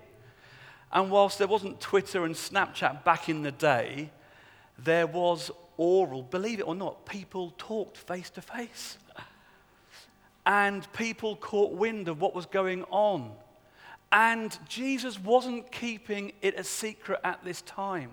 And 0.93 1.11
whilst 1.11 1.39
there 1.39 1.49
wasn't 1.49 1.81
Twitter 1.81 2.25
and 2.25 2.37
Snapchat 2.37 3.03
back 3.03 3.29
in 3.29 3.43
the 3.43 3.51
day, 3.51 4.11
there 4.79 5.09
was 5.09 5.51
oral, 5.77 6.23
believe 6.23 6.61
it 6.61 6.63
or 6.63 6.77
not, 6.77 7.07
people 7.07 7.53
talked 7.59 7.97
face 7.97 8.31
to 8.31 8.41
face. 8.41 8.99
And 10.47 10.87
people 10.93 11.35
caught 11.35 11.73
wind 11.73 12.07
of 12.07 12.21
what 12.21 12.37
was 12.37 12.47
going 12.47 12.85
on. 12.85 13.33
And 14.13 14.57
Jesus 14.69 15.19
wasn't 15.19 15.73
keeping 15.73 16.35
it 16.41 16.57
a 16.57 16.63
secret 16.63 17.19
at 17.25 17.45
this 17.45 17.63
time. 17.63 18.13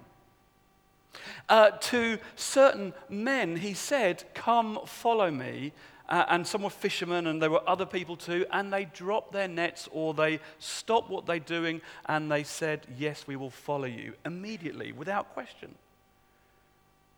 Uh, 1.49 1.71
to 1.71 2.17
certain 2.35 2.93
men, 3.09 3.57
he 3.57 3.73
said, 3.73 4.23
Come, 4.33 4.79
follow 4.85 5.31
me. 5.31 5.73
Uh, 6.09 6.25
and 6.27 6.45
some 6.45 6.63
were 6.63 6.69
fishermen, 6.69 7.25
and 7.27 7.41
there 7.41 7.49
were 7.49 7.67
other 7.69 7.85
people 7.85 8.17
too, 8.17 8.45
and 8.51 8.71
they 8.73 8.83
dropped 8.83 9.31
their 9.31 9.47
nets 9.47 9.87
or 9.93 10.13
they 10.13 10.41
stopped 10.59 11.09
what 11.09 11.25
they're 11.25 11.39
doing 11.39 11.79
and 12.07 12.29
they 12.29 12.43
said, 12.43 12.85
Yes, 12.97 13.25
we 13.27 13.37
will 13.37 13.49
follow 13.49 13.85
you 13.85 14.13
immediately, 14.25 14.91
without 14.91 15.33
question 15.33 15.73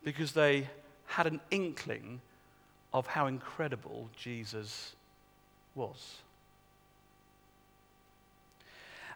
because 0.03 0.33
they 0.33 0.67
had 1.05 1.27
an 1.27 1.39
inkling 1.51 2.21
of 2.93 3.07
how 3.07 3.27
incredible 3.27 4.09
Jesus 4.17 4.93
was. 5.75 6.17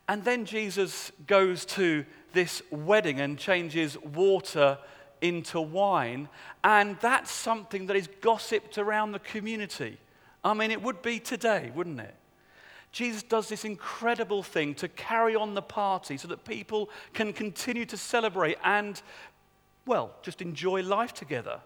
And 0.07 0.23
then 0.23 0.45
Jesus 0.45 1.11
goes 1.27 1.65
to 1.65 2.05
this 2.37 2.61
wedding 2.69 3.19
and 3.19 3.35
changes 3.35 3.97
water 3.97 4.77
into 5.21 5.59
wine. 5.59 6.29
And 6.63 6.95
that's 6.99 7.31
something 7.31 7.87
that 7.87 7.95
is 7.95 8.07
gossiped 8.21 8.77
around 8.77 9.11
the 9.11 9.19
community. 9.19 9.97
I 10.43 10.53
mean, 10.53 10.69
it 10.69 10.83
would 10.83 11.01
be 11.01 11.17
today, 11.17 11.71
wouldn't 11.73 11.99
it? 11.99 12.13
Jesus 12.91 13.23
does 13.23 13.49
this 13.49 13.65
incredible 13.65 14.43
thing 14.43 14.75
to 14.75 14.87
carry 14.87 15.35
on 15.35 15.55
the 15.55 15.63
party 15.63 16.15
so 16.15 16.27
that 16.27 16.45
people 16.45 16.91
can 17.15 17.33
continue 17.33 17.85
to 17.85 17.97
celebrate 17.97 18.59
and 18.63 19.01
well, 19.87 20.11
just 20.21 20.39
enjoy 20.39 20.83
life 20.83 21.15
together, 21.15 21.59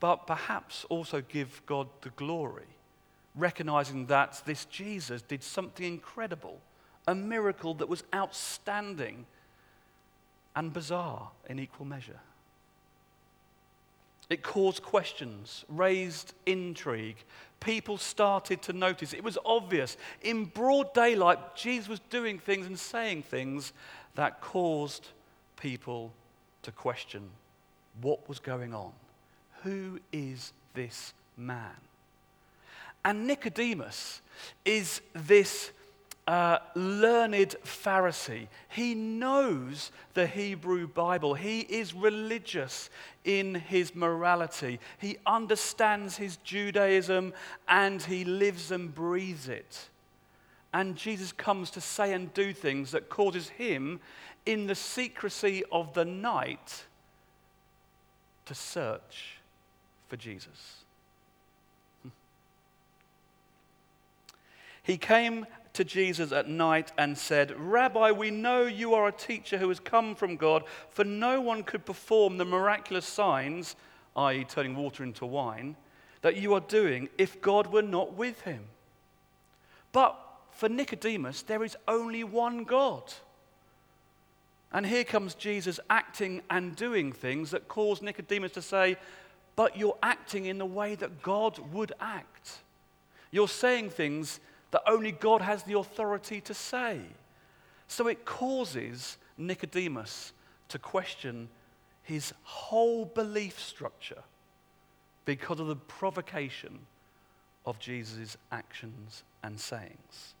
but 0.00 0.26
perhaps 0.26 0.86
also 0.88 1.20
give 1.20 1.60
God 1.66 1.88
the 2.00 2.10
glory, 2.10 2.72
recognizing 3.34 4.06
that 4.06 4.40
this 4.46 4.64
Jesus 4.64 5.20
did 5.20 5.42
something 5.42 5.84
incredible, 5.84 6.58
a 7.06 7.14
miracle 7.14 7.74
that 7.74 7.88
was 7.90 8.04
outstanding 8.14 9.26
and 10.54 10.72
bizarre 10.72 11.30
in 11.48 11.58
equal 11.58 11.86
measure. 11.86 12.20
It 14.30 14.42
caused 14.42 14.82
questions, 14.82 15.64
raised 15.68 16.32
intrigue. 16.46 17.16
People 17.60 17.98
started 17.98 18.62
to 18.62 18.72
notice. 18.72 19.12
It 19.12 19.22
was 19.22 19.36
obvious. 19.44 19.96
In 20.22 20.46
broad 20.46 20.94
daylight, 20.94 21.54
Jesus 21.54 21.88
was 21.88 22.00
doing 22.10 22.38
things 22.38 22.66
and 22.66 22.78
saying 22.78 23.24
things 23.24 23.72
that 24.14 24.40
caused 24.40 25.08
people 25.56 26.12
to 26.62 26.72
question 26.72 27.28
what 28.00 28.26
was 28.28 28.38
going 28.38 28.72
on. 28.72 28.92
Who 29.64 30.00
is 30.12 30.52
this 30.74 31.12
man? 31.36 31.76
And 33.04 33.26
Nicodemus 33.26 34.22
is 34.64 35.00
this 35.12 35.72
uh, 36.26 36.58
learned 36.74 37.56
Pharisee. 37.64 38.46
He 38.68 38.94
knows 38.94 39.90
the 40.14 40.26
Hebrew 40.26 40.86
Bible. 40.86 41.34
He 41.34 41.60
is 41.60 41.94
religious 41.94 42.90
in 43.24 43.56
his 43.56 43.94
morality. 43.94 44.78
He 44.98 45.18
understands 45.26 46.16
his 46.16 46.36
Judaism 46.38 47.32
and 47.66 48.02
he 48.02 48.24
lives 48.24 48.70
and 48.70 48.94
breathes 48.94 49.48
it. 49.48 49.88
And 50.72 50.96
Jesus 50.96 51.32
comes 51.32 51.70
to 51.72 51.80
say 51.80 52.12
and 52.12 52.32
do 52.32 52.52
things 52.52 52.92
that 52.92 53.08
causes 53.08 53.48
him 53.50 54.00
in 54.46 54.66
the 54.66 54.74
secrecy 54.74 55.62
of 55.70 55.92
the 55.94 56.04
night 56.04 56.84
to 58.46 58.54
search 58.54 59.38
for 60.08 60.16
Jesus. 60.16 60.84
He 64.84 64.96
came 64.98 65.46
to 65.74 65.84
Jesus 65.84 66.32
at 66.32 66.48
night 66.48 66.92
and 66.98 67.16
said, 67.16 67.58
Rabbi, 67.58 68.10
we 68.10 68.30
know 68.30 68.64
you 68.64 68.94
are 68.94 69.08
a 69.08 69.12
teacher 69.12 69.58
who 69.58 69.68
has 69.68 69.80
come 69.80 70.14
from 70.14 70.36
God, 70.36 70.64
for 70.90 71.04
no 71.04 71.40
one 71.40 71.62
could 71.62 71.86
perform 71.86 72.36
the 72.36 72.44
miraculous 72.44 73.06
signs, 73.06 73.74
i.e., 74.16 74.44
turning 74.44 74.76
water 74.76 75.02
into 75.02 75.24
wine, 75.24 75.76
that 76.20 76.36
you 76.36 76.54
are 76.54 76.60
doing 76.60 77.08
if 77.16 77.40
God 77.40 77.72
were 77.72 77.82
not 77.82 78.14
with 78.14 78.42
him. 78.42 78.64
But 79.92 80.18
for 80.50 80.68
Nicodemus, 80.68 81.42
there 81.42 81.64
is 81.64 81.76
only 81.88 82.22
one 82.22 82.64
God. 82.64 83.12
And 84.72 84.86
here 84.86 85.04
comes 85.04 85.34
Jesus 85.34 85.80
acting 85.90 86.42
and 86.48 86.76
doing 86.76 87.12
things 87.12 87.50
that 87.50 87.68
cause 87.68 88.00
Nicodemus 88.00 88.52
to 88.52 88.62
say, 88.62 88.96
But 89.56 89.76
you're 89.76 89.98
acting 90.02 90.46
in 90.46 90.58
the 90.58 90.66
way 90.66 90.94
that 90.94 91.22
God 91.22 91.58
would 91.72 91.92
act. 92.00 92.58
You're 93.30 93.48
saying 93.48 93.90
things 93.90 94.40
that 94.72 94.82
only 94.86 95.12
God 95.12 95.40
has 95.40 95.62
the 95.62 95.78
authority 95.78 96.40
to 96.42 96.54
say. 96.54 97.00
So 97.86 98.08
it 98.08 98.24
causes 98.24 99.18
Nicodemus 99.38 100.32
to 100.68 100.78
question 100.78 101.48
his 102.02 102.32
whole 102.42 103.04
belief 103.04 103.60
structure 103.60 104.22
because 105.24 105.60
of 105.60 105.68
the 105.68 105.76
provocation 105.76 106.80
of 107.64 107.78
Jesus' 107.78 108.36
actions 108.50 109.22
and 109.42 109.60
sayings. 109.60 110.34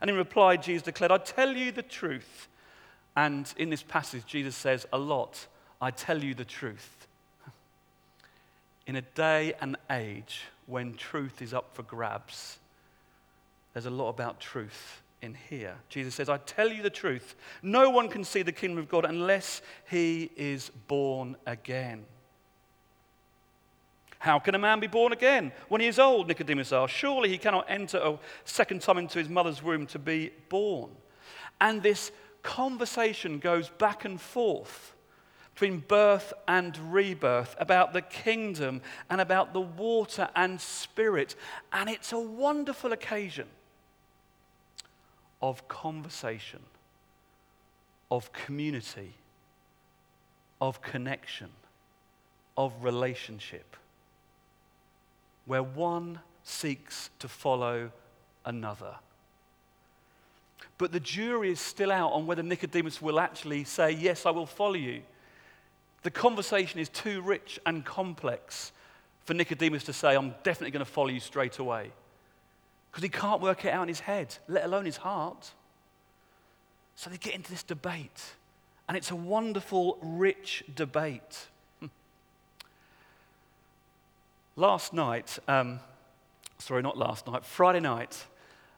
And 0.00 0.10
in 0.10 0.16
reply, 0.16 0.56
Jesus 0.56 0.82
declared, 0.82 1.10
I 1.10 1.18
tell 1.18 1.56
you 1.56 1.72
the 1.72 1.82
truth. 1.82 2.48
And 3.16 3.52
in 3.56 3.70
this 3.70 3.82
passage, 3.82 4.26
Jesus 4.26 4.54
says 4.54 4.86
a 4.92 4.98
lot, 4.98 5.46
I 5.80 5.90
tell 5.90 6.22
you 6.22 6.34
the 6.34 6.44
truth. 6.44 7.06
In 8.86 8.96
a 8.96 9.02
day 9.02 9.54
and 9.60 9.76
age 9.90 10.42
when 10.66 10.94
truth 10.94 11.42
is 11.42 11.52
up 11.52 11.74
for 11.74 11.82
grabs, 11.82 12.58
there's 13.72 13.86
a 13.86 13.90
lot 13.90 14.08
about 14.08 14.40
truth 14.40 15.02
in 15.20 15.34
here. 15.34 15.76
Jesus 15.88 16.14
says, 16.14 16.28
I 16.28 16.38
tell 16.38 16.68
you 16.68 16.82
the 16.82 16.90
truth. 16.90 17.34
No 17.62 17.90
one 17.90 18.08
can 18.08 18.24
see 18.24 18.42
the 18.42 18.52
kingdom 18.52 18.78
of 18.78 18.88
God 18.88 19.04
unless 19.04 19.62
he 19.88 20.30
is 20.36 20.70
born 20.86 21.36
again. 21.46 22.04
How 24.20 24.38
can 24.38 24.54
a 24.54 24.58
man 24.58 24.80
be 24.80 24.88
born 24.88 25.12
again 25.12 25.52
when 25.68 25.80
he 25.80 25.86
is 25.86 25.98
old? 25.98 26.26
Nicodemus 26.26 26.72
asked. 26.72 26.92
Surely 26.92 27.28
he 27.28 27.38
cannot 27.38 27.66
enter 27.68 27.98
a 27.98 28.18
second 28.44 28.82
time 28.82 28.98
into 28.98 29.18
his 29.18 29.28
mother's 29.28 29.62
womb 29.62 29.86
to 29.86 29.98
be 29.98 30.32
born. 30.48 30.90
And 31.60 31.82
this 31.82 32.10
conversation 32.42 33.38
goes 33.38 33.68
back 33.68 34.04
and 34.04 34.20
forth 34.20 34.94
between 35.54 35.80
birth 35.80 36.32
and 36.46 36.92
rebirth 36.92 37.56
about 37.58 37.92
the 37.92 38.02
kingdom 38.02 38.80
and 39.10 39.20
about 39.20 39.52
the 39.52 39.60
water 39.60 40.28
and 40.36 40.60
spirit. 40.60 41.34
And 41.72 41.88
it's 41.88 42.12
a 42.12 42.18
wonderful 42.18 42.92
occasion 42.92 43.46
of 45.40 45.66
conversation, 45.68 46.60
of 48.10 48.32
community, 48.32 49.14
of 50.60 50.82
connection, 50.82 51.48
of 52.56 52.72
relationship 52.82 53.76
where 55.48 55.62
one 55.62 56.20
seeks 56.44 57.10
to 57.18 57.26
follow 57.26 57.90
another. 58.44 58.94
But 60.76 60.92
the 60.92 61.00
jury 61.00 61.50
is 61.50 61.58
still 61.58 61.90
out 61.90 62.12
on 62.12 62.26
whether 62.26 62.42
Nicodemus 62.42 63.02
will 63.02 63.18
actually 63.18 63.64
say, 63.64 63.90
Yes, 63.92 64.26
I 64.26 64.30
will 64.30 64.46
follow 64.46 64.74
you. 64.74 65.02
The 66.02 66.10
conversation 66.10 66.78
is 66.78 66.88
too 66.90 67.22
rich 67.22 67.58
and 67.66 67.84
complex 67.84 68.72
for 69.24 69.34
Nicodemus 69.34 69.84
to 69.84 69.92
say, 69.92 70.14
I'm 70.14 70.34
definitely 70.44 70.70
going 70.70 70.84
to 70.84 70.90
follow 70.90 71.08
you 71.08 71.20
straight 71.20 71.58
away. 71.58 71.90
Because 72.90 73.02
he 73.02 73.08
can't 73.08 73.40
work 73.40 73.64
it 73.64 73.72
out 73.72 73.82
in 73.82 73.88
his 73.88 74.00
head, 74.00 74.36
let 74.48 74.64
alone 74.64 74.84
his 74.84 74.96
heart. 74.96 75.52
So 76.96 77.10
they 77.10 77.16
get 77.16 77.34
into 77.34 77.50
this 77.50 77.62
debate. 77.62 78.22
And 78.88 78.96
it's 78.96 79.10
a 79.10 79.16
wonderful, 79.16 79.98
rich 80.02 80.64
debate. 80.74 81.46
Last 84.56 84.92
night, 84.92 85.38
um, 85.46 85.80
sorry, 86.58 86.82
not 86.82 86.98
last 86.98 87.26
night, 87.26 87.44
Friday 87.44 87.80
night, 87.80 88.26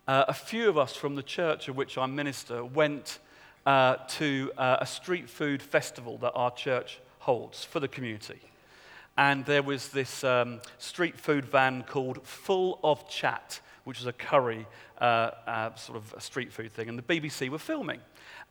uh, 0.06 0.24
a 0.28 0.34
few 0.34 0.68
of 0.68 0.76
us 0.76 0.94
from 0.94 1.14
the 1.14 1.22
church 1.22 1.68
of 1.68 1.76
which 1.76 1.96
I 1.96 2.06
minister 2.06 2.64
went 2.64 3.20
uh, 3.64 3.96
to 4.08 4.52
uh, 4.58 4.78
a 4.80 4.86
street 4.86 5.30
food 5.30 5.62
festival 5.62 6.18
that 6.18 6.32
our 6.32 6.50
church 6.50 7.00
holds 7.20 7.64
for 7.64 7.80
the 7.80 7.88
community. 7.88 8.40
And 9.16 9.44
there 9.44 9.62
was 9.62 9.88
this 9.88 10.24
um, 10.24 10.60
street 10.78 11.18
food 11.18 11.44
van 11.44 11.82
called 11.82 12.26
Full 12.26 12.80
of 12.82 13.08
Chat, 13.08 13.60
which 13.84 13.98
was 13.98 14.06
a 14.06 14.12
curry 14.12 14.66
uh, 15.00 15.30
uh, 15.46 15.74
sort 15.74 15.98
of 15.98 16.22
street 16.22 16.52
food 16.52 16.72
thing. 16.72 16.88
And 16.88 16.98
the 16.98 17.02
BBC 17.02 17.48
were 17.48 17.58
filming. 17.58 18.00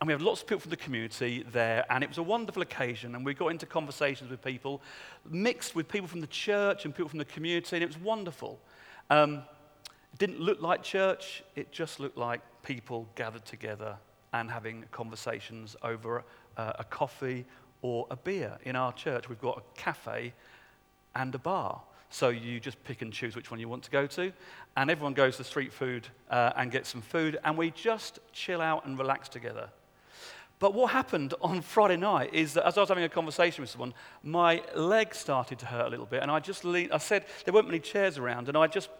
And 0.00 0.06
we 0.06 0.12
had 0.12 0.22
lots 0.22 0.40
of 0.42 0.46
people 0.46 0.60
from 0.60 0.70
the 0.70 0.76
community 0.76 1.44
there, 1.52 1.84
and 1.90 2.02
it 2.02 2.08
was 2.08 2.18
a 2.18 2.22
wonderful 2.22 2.62
occasion. 2.62 3.14
And 3.14 3.24
we 3.24 3.34
got 3.34 3.48
into 3.48 3.66
conversations 3.66 4.30
with 4.30 4.42
people, 4.42 4.82
mixed 5.28 5.74
with 5.74 5.88
people 5.88 6.08
from 6.08 6.20
the 6.20 6.26
church 6.26 6.84
and 6.84 6.94
people 6.94 7.08
from 7.08 7.18
the 7.18 7.24
community, 7.24 7.76
and 7.76 7.82
it 7.82 7.86
was 7.86 7.98
wonderful. 7.98 8.58
Um, 9.10 9.42
it 10.12 10.18
didn't 10.18 10.40
look 10.40 10.60
like 10.60 10.82
church, 10.82 11.42
it 11.54 11.70
just 11.70 12.00
looked 12.00 12.16
like 12.16 12.40
people 12.62 13.08
gathered 13.14 13.44
together 13.44 13.96
and 14.32 14.50
having 14.50 14.84
conversations 14.90 15.76
over 15.82 16.24
uh, 16.56 16.72
a 16.78 16.84
coffee 16.84 17.44
or 17.82 18.06
a 18.10 18.16
beer. 18.16 18.58
In 18.64 18.76
our 18.76 18.92
church, 18.92 19.28
we've 19.28 19.40
got 19.40 19.58
a 19.58 19.80
cafe 19.80 20.32
and 21.14 21.34
a 21.34 21.38
bar. 21.38 21.82
So 22.10 22.28
you 22.28 22.58
just 22.58 22.82
pick 22.84 23.02
and 23.02 23.12
choose 23.12 23.36
which 23.36 23.50
one 23.52 23.60
you 23.60 23.68
want 23.68 23.84
to 23.84 23.90
go 23.90 24.06
to. 24.08 24.32
And 24.76 24.90
everyone 24.90 25.14
goes 25.14 25.36
to 25.36 25.44
street 25.44 25.72
food 25.72 26.08
uh, 26.28 26.52
and 26.56 26.70
gets 26.70 26.88
some 26.88 27.02
food, 27.02 27.38
and 27.44 27.56
we 27.56 27.70
just 27.70 28.18
chill 28.32 28.60
out 28.60 28.84
and 28.84 28.98
relax 28.98 29.28
together. 29.28 29.70
But 30.58 30.74
what 30.74 30.90
happened 30.90 31.34
on 31.40 31.60
Friday 31.62 31.96
night 31.96 32.34
is 32.34 32.54
that 32.54 32.66
as 32.66 32.76
I 32.76 32.80
was 32.80 32.88
having 32.88 33.04
a 33.04 33.08
conversation 33.08 33.62
with 33.62 33.70
someone, 33.70 33.94
my 34.22 34.62
leg 34.74 35.14
started 35.14 35.60
to 35.60 35.66
hurt 35.66 35.86
a 35.86 35.88
little 35.88 36.04
bit. 36.04 36.22
And 36.22 36.30
I 36.30 36.40
just 36.40 36.64
leaned, 36.64 36.92
I 36.92 36.98
said, 36.98 37.26
there 37.44 37.54
weren't 37.54 37.68
many 37.68 37.80
chairs 37.80 38.18
around, 38.18 38.48
and 38.48 38.58
I 38.58 38.66
just 38.66 38.90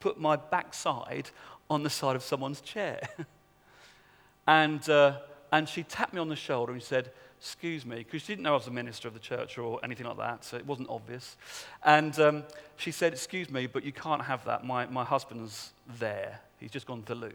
put 0.00 0.18
my 0.18 0.36
backside 0.36 1.30
on 1.68 1.82
the 1.82 1.90
side 1.90 2.16
of 2.16 2.22
someone's 2.22 2.62
chair. 2.62 3.00
and, 4.46 4.88
uh, 4.88 5.18
and 5.52 5.68
she 5.68 5.82
tapped 5.82 6.14
me 6.14 6.20
on 6.20 6.28
the 6.28 6.36
shoulder 6.36 6.72
and 6.72 6.82
said, 6.82 7.10
Excuse 7.46 7.86
me, 7.86 7.98
because 7.98 8.22
she 8.22 8.32
didn't 8.32 8.42
know 8.42 8.52
I 8.52 8.56
was 8.56 8.66
a 8.66 8.72
minister 8.72 9.06
of 9.06 9.14
the 9.14 9.20
church 9.20 9.56
or 9.56 9.78
anything 9.84 10.06
like 10.06 10.18
that, 10.18 10.44
so 10.44 10.56
it 10.56 10.66
wasn't 10.66 10.88
obvious. 10.90 11.36
And 11.84 12.18
um, 12.18 12.42
she 12.76 12.90
said, 12.90 13.12
Excuse 13.12 13.50
me, 13.50 13.66
but 13.68 13.84
you 13.84 13.92
can't 13.92 14.22
have 14.22 14.44
that. 14.46 14.64
My, 14.64 14.86
my 14.86 15.04
husband's 15.04 15.72
there. 15.98 16.40
He's 16.58 16.72
just 16.72 16.86
gone 16.86 17.02
to 17.02 17.06
the 17.06 17.14
loo. 17.14 17.32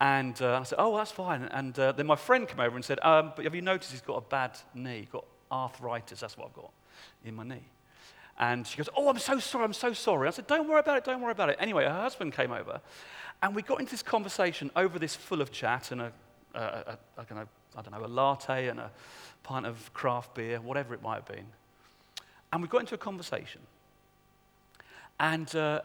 And 0.00 0.40
uh, 0.42 0.60
I 0.60 0.62
said, 0.64 0.76
oh, 0.78 0.96
that's 0.96 1.10
fine. 1.10 1.44
And 1.44 1.78
uh, 1.78 1.92
then 1.92 2.06
my 2.06 2.16
friend 2.16 2.46
came 2.46 2.60
over 2.60 2.76
and 2.76 2.84
said, 2.84 2.98
um, 3.02 3.32
but 3.34 3.44
have 3.44 3.54
you 3.54 3.62
noticed 3.62 3.92
he's 3.92 4.02
got 4.02 4.16
a 4.16 4.20
bad 4.20 4.58
knee? 4.74 5.08
Got 5.10 5.24
arthritis, 5.50 6.20
that's 6.20 6.36
what 6.36 6.48
I've 6.48 6.54
got 6.54 6.70
in 7.24 7.34
my 7.34 7.44
knee. 7.44 7.64
And 8.38 8.66
she 8.66 8.76
goes, 8.76 8.88
oh, 8.94 9.08
I'm 9.08 9.18
so 9.18 9.38
sorry, 9.38 9.64
I'm 9.64 9.72
so 9.72 9.94
sorry. 9.94 10.28
I 10.28 10.30
said, 10.30 10.46
don't 10.46 10.68
worry 10.68 10.80
about 10.80 10.98
it, 10.98 11.04
don't 11.04 11.22
worry 11.22 11.32
about 11.32 11.48
it. 11.48 11.56
Anyway, 11.58 11.84
her 11.84 11.92
husband 11.92 12.34
came 12.34 12.52
over, 12.52 12.80
and 13.42 13.54
we 13.54 13.62
got 13.62 13.80
into 13.80 13.92
this 13.92 14.02
conversation 14.02 14.70
over 14.76 14.98
this 14.98 15.14
full 15.14 15.40
of 15.40 15.50
chat 15.50 15.90
and 15.92 16.02
a, 16.02 16.12
a, 16.54 16.60
a, 16.60 16.98
a 17.18 17.24
kind 17.24 17.40
of, 17.40 17.48
I 17.76 17.82
don't 17.82 17.92
know, 17.92 18.04
a 18.04 18.08
latte 18.08 18.68
and 18.68 18.80
a 18.80 18.90
pint 19.42 19.66
of 19.66 19.92
craft 19.92 20.34
beer, 20.34 20.60
whatever 20.60 20.94
it 20.94 21.02
might 21.02 21.16
have 21.16 21.26
been. 21.26 21.46
And 22.52 22.62
we 22.62 22.68
got 22.68 22.80
into 22.80 22.94
a 22.94 22.98
conversation. 22.98 23.60
And, 25.20 25.54
uh, 25.54 25.80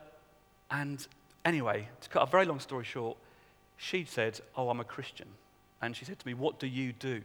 and 0.69 1.05
anyway, 1.45 1.87
to 2.01 2.09
cut 2.09 2.23
a 2.23 2.25
very 2.25 2.45
long 2.45 2.59
story 2.59 2.85
short, 2.85 3.17
she 3.77 4.05
said, 4.05 4.39
Oh, 4.55 4.69
I'm 4.69 4.79
a 4.79 4.85
Christian. 4.85 5.27
And 5.81 5.95
she 5.95 6.05
said 6.05 6.19
to 6.19 6.27
me, 6.27 6.33
What 6.33 6.59
do 6.59 6.67
you 6.67 6.93
do? 6.93 7.21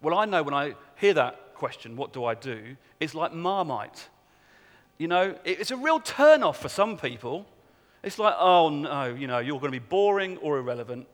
Well, 0.00 0.18
I 0.18 0.24
know 0.24 0.42
when 0.42 0.54
I 0.54 0.74
hear 0.96 1.14
that 1.14 1.54
question, 1.54 1.96
What 1.96 2.12
do 2.12 2.24
I 2.24 2.34
do? 2.34 2.76
It's 3.00 3.14
like 3.14 3.32
Marmite. 3.32 4.08
You 4.98 5.08
know, 5.08 5.34
it's 5.44 5.70
a 5.70 5.76
real 5.76 6.00
turn 6.00 6.42
off 6.42 6.60
for 6.60 6.68
some 6.68 6.96
people. 6.96 7.46
It's 8.02 8.18
like, 8.18 8.34
Oh, 8.38 8.68
no, 8.68 9.06
you 9.06 9.26
know, 9.26 9.38
you're 9.38 9.58
going 9.58 9.72
to 9.72 9.80
be 9.80 9.86
boring 9.86 10.36
or 10.38 10.58
irrelevant, 10.58 11.06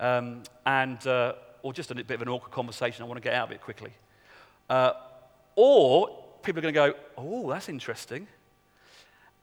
um, 0.00 0.42
and, 0.66 1.04
uh, 1.06 1.34
or 1.62 1.72
just 1.72 1.90
a 1.90 1.94
bit 1.94 2.10
of 2.10 2.22
an 2.22 2.28
awkward 2.28 2.52
conversation. 2.52 3.02
I 3.02 3.06
want 3.06 3.18
to 3.18 3.22
get 3.22 3.34
out 3.34 3.48
of 3.48 3.52
it 3.52 3.60
quickly. 3.60 3.92
Uh, 4.68 4.92
or 5.56 6.16
people 6.42 6.58
are 6.58 6.62
going 6.62 6.74
to 6.74 6.92
go, 6.92 6.94
Oh, 7.16 7.50
that's 7.50 7.68
interesting. 7.68 8.26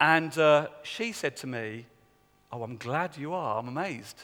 And 0.00 0.36
uh, 0.38 0.68
she 0.82 1.12
said 1.12 1.36
to 1.38 1.46
me, 1.46 1.86
Oh, 2.52 2.62
I'm 2.62 2.76
glad 2.76 3.16
you 3.16 3.32
are. 3.32 3.58
I'm 3.58 3.68
amazed. 3.68 4.20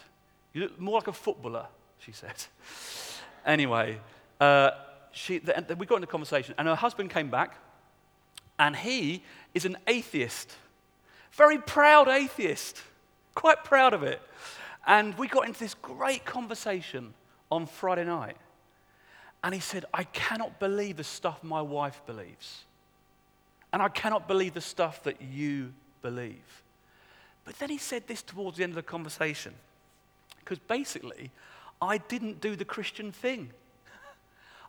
You 0.52 0.62
look 0.62 0.80
more 0.80 0.98
like 0.98 1.08
a 1.08 1.12
footballer, 1.12 1.66
she 1.98 2.12
said. 2.12 2.34
anyway, 3.46 3.98
uh, 4.40 4.70
she, 5.12 5.38
the, 5.38 5.64
the, 5.66 5.76
we 5.76 5.86
got 5.86 5.96
into 5.96 6.06
conversation, 6.06 6.54
and 6.58 6.68
her 6.68 6.74
husband 6.74 7.10
came 7.10 7.30
back, 7.30 7.56
and 8.58 8.76
he 8.76 9.22
is 9.54 9.64
an 9.64 9.76
atheist. 9.86 10.52
Very 11.32 11.58
proud 11.58 12.08
atheist. 12.08 12.82
Quite 13.34 13.64
proud 13.64 13.94
of 13.94 14.02
it. 14.02 14.20
And 14.86 15.16
we 15.16 15.28
got 15.28 15.46
into 15.46 15.60
this 15.60 15.74
great 15.74 16.24
conversation 16.24 17.14
on 17.52 17.66
Friday 17.66 18.04
night. 18.04 18.38
And 19.44 19.54
he 19.54 19.60
said, 19.60 19.84
I 19.92 20.04
cannot 20.04 20.58
believe 20.58 20.96
the 20.96 21.04
stuff 21.04 21.44
my 21.44 21.60
wife 21.60 22.00
believes. 22.06 22.64
And 23.72 23.82
I 23.82 23.88
cannot 23.88 24.26
believe 24.26 24.54
the 24.54 24.62
stuff 24.62 25.02
that 25.02 25.20
you 25.20 25.74
believe. 26.00 26.62
But 27.44 27.58
then 27.58 27.68
he 27.68 27.76
said 27.76 28.06
this 28.06 28.22
towards 28.22 28.56
the 28.56 28.62
end 28.62 28.70
of 28.70 28.76
the 28.76 28.82
conversation. 28.82 29.52
Because 30.38 30.58
basically, 30.60 31.30
I 31.80 31.98
didn't 31.98 32.40
do 32.40 32.56
the 32.56 32.64
Christian 32.64 33.12
thing. 33.12 33.50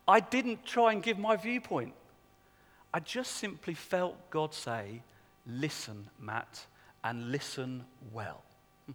I 0.06 0.19
didn't 0.19 0.65
try 0.65 0.91
and 0.91 1.02
give 1.02 1.17
my 1.17 1.38
viewpoint. 1.38 1.93
I 2.93 3.00
just 3.00 3.38
simply 3.38 3.76
felt 3.76 4.30
God 4.30 4.54
say, 4.54 5.04
Listen, 5.48 6.10
Matt, 6.19 6.65
and 7.04 7.32
listen 7.32 7.86
well. 8.12 8.43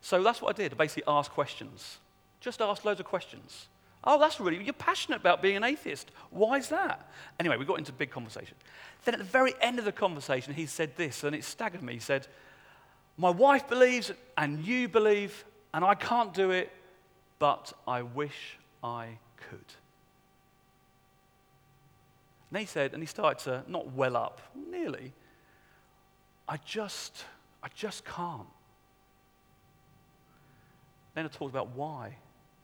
So 0.00 0.22
that's 0.22 0.40
what 0.40 0.54
I 0.54 0.62
did. 0.62 0.72
I 0.72 0.76
basically 0.76 1.02
asked 1.08 1.32
questions. 1.32 1.98
Just 2.40 2.60
asked 2.60 2.84
loads 2.84 3.00
of 3.00 3.06
questions. 3.06 3.66
Oh, 4.04 4.18
that's 4.18 4.38
really, 4.38 4.62
you're 4.62 4.72
passionate 4.72 5.16
about 5.20 5.42
being 5.42 5.56
an 5.56 5.64
atheist. 5.64 6.10
Why 6.30 6.58
is 6.58 6.68
that? 6.68 7.10
Anyway, 7.40 7.56
we 7.56 7.64
got 7.64 7.78
into 7.78 7.90
a 7.90 7.94
big 7.94 8.10
conversation. 8.10 8.56
Then 9.04 9.14
at 9.14 9.18
the 9.18 9.24
very 9.24 9.54
end 9.60 9.78
of 9.78 9.84
the 9.84 9.92
conversation, 9.92 10.54
he 10.54 10.66
said 10.66 10.96
this, 10.96 11.24
and 11.24 11.34
it 11.34 11.44
staggered 11.44 11.82
me. 11.82 11.94
He 11.94 11.98
said, 11.98 12.26
my 13.16 13.30
wife 13.30 13.68
believes, 13.68 14.12
and 14.36 14.64
you 14.64 14.88
believe, 14.88 15.44
and 15.74 15.84
I 15.84 15.96
can't 15.96 16.32
do 16.32 16.52
it, 16.52 16.70
but 17.40 17.72
I 17.86 18.02
wish 18.02 18.56
I 18.84 19.18
could. 19.50 19.64
And 22.50 22.60
he 22.60 22.66
said, 22.66 22.92
and 22.94 23.02
he 23.02 23.06
started 23.06 23.42
to 23.44 23.70
not 23.70 23.92
well 23.92 24.16
up, 24.16 24.40
nearly. 24.70 25.12
I 26.48 26.58
just, 26.64 27.24
I 27.62 27.68
just 27.74 28.04
can't. 28.04 28.46
Then 31.14 31.24
I 31.24 31.28
talked 31.28 31.50
about 31.50 31.70
why. 31.74 32.16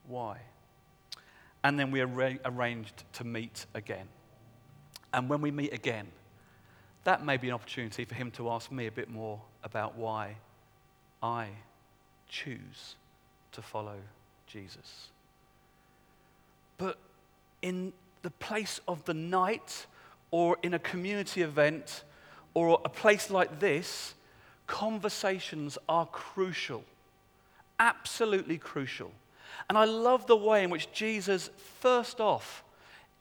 Why? 0.07 0.39
And 1.63 1.79
then 1.79 1.91
we 1.91 2.01
arra- 2.01 2.39
arranged 2.45 3.05
to 3.15 3.25
meet 3.25 3.67
again. 3.75 4.09
And 5.13 5.29
when 5.29 5.41
we 5.41 5.51
meet 5.51 5.73
again, 5.73 6.09
that 7.05 7.25
may 7.25 7.37
be 7.37 7.49
an 7.49 7.55
opportunity 7.55 8.05
for 8.05 8.15
him 8.15 8.31
to 8.33 8.51
ask 8.51 8.73
me 8.73 8.87
a 8.87 8.93
bit 8.93 9.11
more 9.11 9.41
about 9.63 9.97
why 9.97 10.37
I 11.23 11.49
choose 12.29 12.97
to 13.53 13.63
follow 13.63 13.97
Jesus. 14.47 15.09
But 16.79 16.99
in 17.63 17.93
the 18.23 18.31
place 18.31 18.81
of 18.89 19.05
the 19.05 19.15
night 19.15 19.87
or 20.31 20.57
in 20.63 20.75
a 20.75 20.79
community 20.79 21.43
event 21.43 22.05
or 22.55 22.81
a 22.85 22.89
place 22.89 23.31
like 23.31 23.61
this, 23.61 24.15
conversations 24.67 25.79
are 25.89 26.07
crucial. 26.07 26.85
Absolutely 27.79 28.59
crucial. 28.59 29.13
And 29.69 29.79
I 29.79 29.85
love 29.85 30.27
the 30.27 30.37
way 30.37 30.65
in 30.65 30.71
which 30.71 30.93
Jesus, 30.93 31.51
first 31.81 32.21
off, 32.21 32.65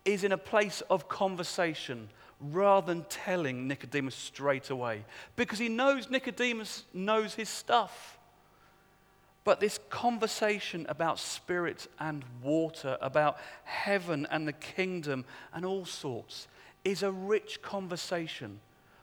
is 0.05 0.23
in 0.23 0.31
a 0.31 0.37
place 0.37 0.81
of 0.89 1.07
conversation 1.07 2.09
rather 2.39 2.93
than 2.93 3.05
telling 3.05 3.67
Nicodemus 3.67 4.15
straight 4.15 4.69
away. 4.69 5.05
Because 5.35 5.59
he 5.59 5.69
knows 5.69 6.09
Nicodemus 6.09 6.83
knows 6.93 7.35
his 7.35 7.49
stuff. 7.49 8.17
But 9.45 9.59
this 9.59 9.79
conversation 9.89 10.85
about 10.89 11.19
spirit 11.19 11.87
and 11.99 12.23
water, 12.41 12.97
about 13.01 13.37
heaven 13.63 14.27
and 14.31 14.47
the 14.47 14.53
kingdom 14.53 15.25
and 15.53 15.65
all 15.65 15.85
sorts, 15.85 16.47
is 16.83 17.03
a 17.03 17.11
rich 17.11 17.61
conversation 17.61 18.59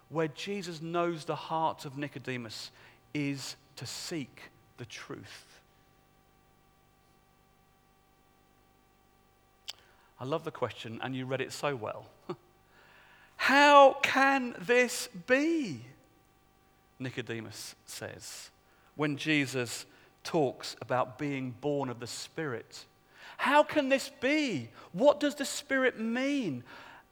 where 0.09 0.29
Jesus 0.29 0.83
knows 0.83 1.25
the 1.25 1.37
heart 1.37 1.85
of 1.85 1.97
Nicodemus 1.97 2.71
is 3.15 3.57
to 3.77 3.87
seek 3.87 4.43
the 4.77 4.85
truth. 4.85 5.50
I 10.21 10.25
love 10.25 10.45
the 10.45 10.51
question, 10.51 11.01
and 11.03 11.17
you 11.17 11.25
read 11.25 11.41
it 11.41 11.51
so 11.51 11.75
well. 11.75 12.05
How 13.37 13.95
can 14.03 14.55
this 14.61 15.09
be? 15.27 15.81
Nicodemus 16.99 17.75
says 17.87 18.51
when 18.97 19.17
Jesus 19.17 19.87
talks 20.23 20.77
about 20.83 21.19
being 21.19 21.55
born 21.63 21.89
of 21.89 22.01
the 22.01 22.07
Spirit. 22.07 22.85
How 23.39 23.63
can 23.63 23.89
this 23.89 24.11
be? 24.21 24.69
What 24.93 25.19
does 25.19 25.37
the 25.37 25.47
Spirit 25.47 25.99
mean? 25.99 26.63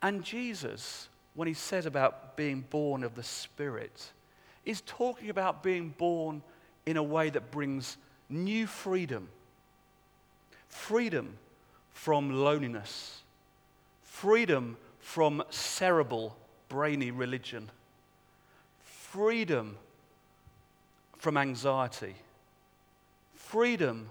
And 0.02 0.22
Jesus, 0.22 1.08
when 1.34 1.48
he 1.48 1.54
says 1.54 1.86
about 1.86 2.36
being 2.36 2.60
born 2.68 3.02
of 3.02 3.14
the 3.14 3.22
Spirit, 3.22 4.12
is 4.66 4.82
talking 4.82 5.30
about 5.30 5.62
being 5.62 5.94
born 5.96 6.42
in 6.84 6.98
a 6.98 7.02
way 7.02 7.30
that 7.30 7.50
brings 7.50 7.96
new 8.28 8.66
freedom. 8.66 9.28
Freedom 10.68 11.38
from 11.98 12.30
loneliness, 12.30 13.22
freedom 14.04 14.76
from 15.00 15.42
cerebral, 15.50 16.36
brainy 16.68 17.10
religion, 17.10 17.68
freedom 18.84 19.76
from 21.18 21.36
anxiety, 21.36 22.14
freedom 23.34 24.08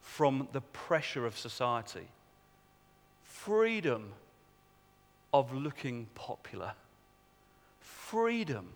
from 0.00 0.46
the 0.52 0.60
pressure 0.60 1.26
of 1.26 1.36
society, 1.36 2.06
freedom 3.24 4.12
of 5.32 5.52
looking 5.52 6.06
popular, 6.14 6.72
freedom 7.80 8.68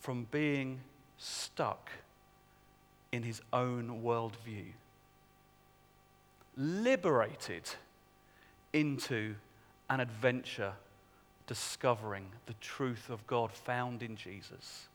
from 0.00 0.26
being 0.30 0.80
stuck 1.16 1.90
in 3.10 3.22
his 3.22 3.40
own 3.54 4.02
worldview 4.04 4.66
liberated 6.56 7.68
into 8.72 9.34
an 9.90 10.00
adventure 10.00 10.72
discovering 11.46 12.26
the 12.46 12.54
truth 12.54 13.08
of 13.10 13.26
God 13.26 13.52
found 13.52 14.02
in 14.02 14.16
Jesus, 14.16 14.88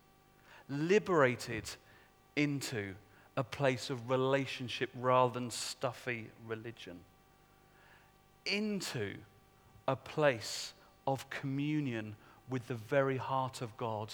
liberated 0.70 1.70
into 2.36 2.94
a 3.38 3.44
place 3.44 3.90
of 3.90 4.10
relationship 4.10 4.90
rather 5.00 5.34
than 5.34 5.50
stuffy 5.50 6.30
religion, 6.46 7.00
into 8.46 9.16
a 9.88 9.96
place 9.96 10.74
of 11.08 11.30
communion 11.30 12.16
with 12.50 12.68
the 12.68 12.76
very 12.76 13.18
heart 13.18 13.62
of 13.62 13.76
God 13.78 14.14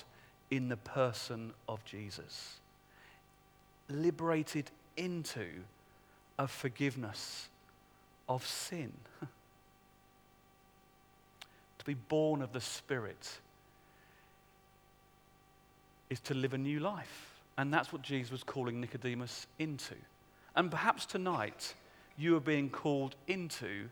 in 0.51 0.69
the 0.69 0.77
person 0.77 1.51
of 1.67 1.83
Jesus, 1.86 2.57
liberated 3.89 4.69
into 4.95 5.47
of 6.38 6.52
forgiveness 6.52 7.50
of 8.30 8.45
sin. 8.45 8.91
to 11.80 11.86
be 11.86 11.93
born 11.93 12.41
of 12.41 12.54
the 12.54 12.62
Spirit 12.62 13.39
is 16.10 16.19
to 16.21 16.34
live 16.34 16.54
a 16.54 16.58
new 16.58 16.80
life. 16.80 17.34
And 17.58 17.73
that's 17.73 17.91
what 17.91 18.02
Jesus 18.02 18.32
was 18.32 18.43
calling 18.43 18.80
Nicodemus 18.80 19.47
into. 19.58 19.95
And 20.56 20.69
perhaps 20.69 21.06
tonight 21.06 21.73
you 22.17 22.36
are 22.36 22.41
being 22.41 22.69
called 22.69 23.15
into 23.28 23.89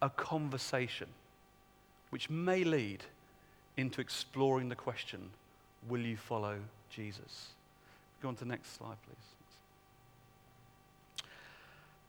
a 0.00 0.10
conversation 0.10 1.08
which 2.10 2.28
may 2.28 2.64
lead 2.64 3.04
into 3.76 4.00
exploring 4.00 4.68
the 4.68 4.74
question 4.76 5.30
will 5.88 6.00
you 6.00 6.16
follow 6.16 6.58
Jesus? 6.90 7.48
Go 8.20 8.28
on 8.28 8.34
to 8.36 8.44
the 8.44 8.50
next 8.50 8.76
slide, 8.76 8.96
please. 9.06 9.31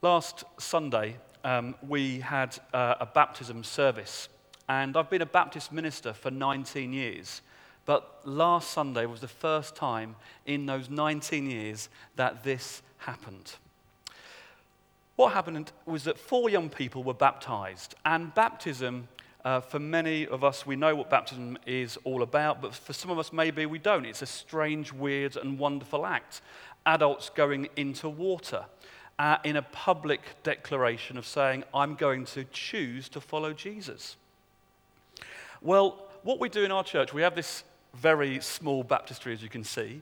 Last 0.03 0.43
Sunday, 0.57 1.15
um, 1.45 1.75
we 1.87 2.19
had 2.19 2.59
uh, 2.73 2.95
a 2.99 3.05
baptism 3.05 3.63
service, 3.63 4.27
and 4.67 4.97
I've 4.97 5.09
been 5.09 5.21
a 5.21 5.25
Baptist 5.25 5.71
minister 5.71 6.11
for 6.11 6.29
19 6.29 6.91
years. 6.91 7.41
But 7.85 8.19
last 8.25 8.71
Sunday 8.71 9.05
was 9.05 9.21
the 9.21 9.29
first 9.29 9.77
time 9.77 10.17
in 10.45 10.65
those 10.65 10.89
19 10.89 11.49
years 11.49 11.87
that 12.17 12.43
this 12.43 12.81
happened. 12.97 13.53
What 15.15 15.31
happened 15.31 15.71
was 15.85 16.03
that 16.03 16.17
four 16.17 16.49
young 16.49 16.67
people 16.67 17.01
were 17.01 17.13
baptized, 17.13 17.95
and 18.03 18.35
baptism, 18.35 19.07
uh, 19.45 19.61
for 19.61 19.79
many 19.79 20.27
of 20.27 20.43
us, 20.43 20.65
we 20.65 20.75
know 20.75 20.97
what 20.97 21.09
baptism 21.09 21.57
is 21.65 21.97
all 22.03 22.23
about, 22.23 22.61
but 22.61 22.75
for 22.75 22.91
some 22.91 23.09
of 23.09 23.19
us, 23.19 23.31
maybe 23.31 23.65
we 23.65 23.79
don't. 23.79 24.05
It's 24.05 24.21
a 24.21 24.25
strange, 24.25 24.91
weird, 24.91 25.37
and 25.37 25.57
wonderful 25.57 26.05
act. 26.05 26.41
Adults 26.85 27.29
going 27.29 27.69
into 27.77 28.09
water 28.09 28.65
uh, 29.19 29.37
in 29.43 29.55
a 29.55 29.61
public 29.61 30.21
declaration 30.43 31.17
of 31.17 31.25
saying, 31.25 31.63
I'm 31.73 31.95
going 31.95 32.25
to 32.25 32.45
choose 32.45 33.09
to 33.09 33.21
follow 33.21 33.53
Jesus. 33.53 34.15
Well, 35.61 36.05
what 36.23 36.39
we 36.39 36.49
do 36.49 36.63
in 36.63 36.71
our 36.71 36.83
church, 36.83 37.13
we 37.13 37.21
have 37.21 37.35
this 37.35 37.63
very 37.93 38.39
small 38.41 38.83
baptistry, 38.83 39.33
as 39.33 39.43
you 39.43 39.49
can 39.49 39.63
see, 39.63 40.01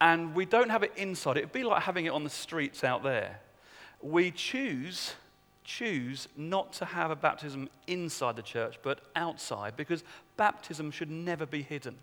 and 0.00 0.34
we 0.34 0.44
don't 0.44 0.70
have 0.70 0.82
it 0.82 0.92
inside. 0.96 1.36
It 1.36 1.44
would 1.44 1.52
be 1.52 1.64
like 1.64 1.82
having 1.82 2.06
it 2.06 2.10
on 2.10 2.24
the 2.24 2.30
streets 2.30 2.84
out 2.84 3.02
there. 3.02 3.40
We 4.02 4.30
choose 4.30 5.14
choose 5.66 6.28
not 6.36 6.72
to 6.72 6.84
have 6.84 7.10
a 7.10 7.16
baptism 7.16 7.68
inside 7.88 8.36
the 8.36 8.42
church 8.42 8.78
but 8.82 9.00
outside 9.16 9.76
because 9.76 10.04
baptism 10.36 10.92
should 10.92 11.10
never 11.10 11.44
be 11.44 11.60
hidden. 11.60 11.96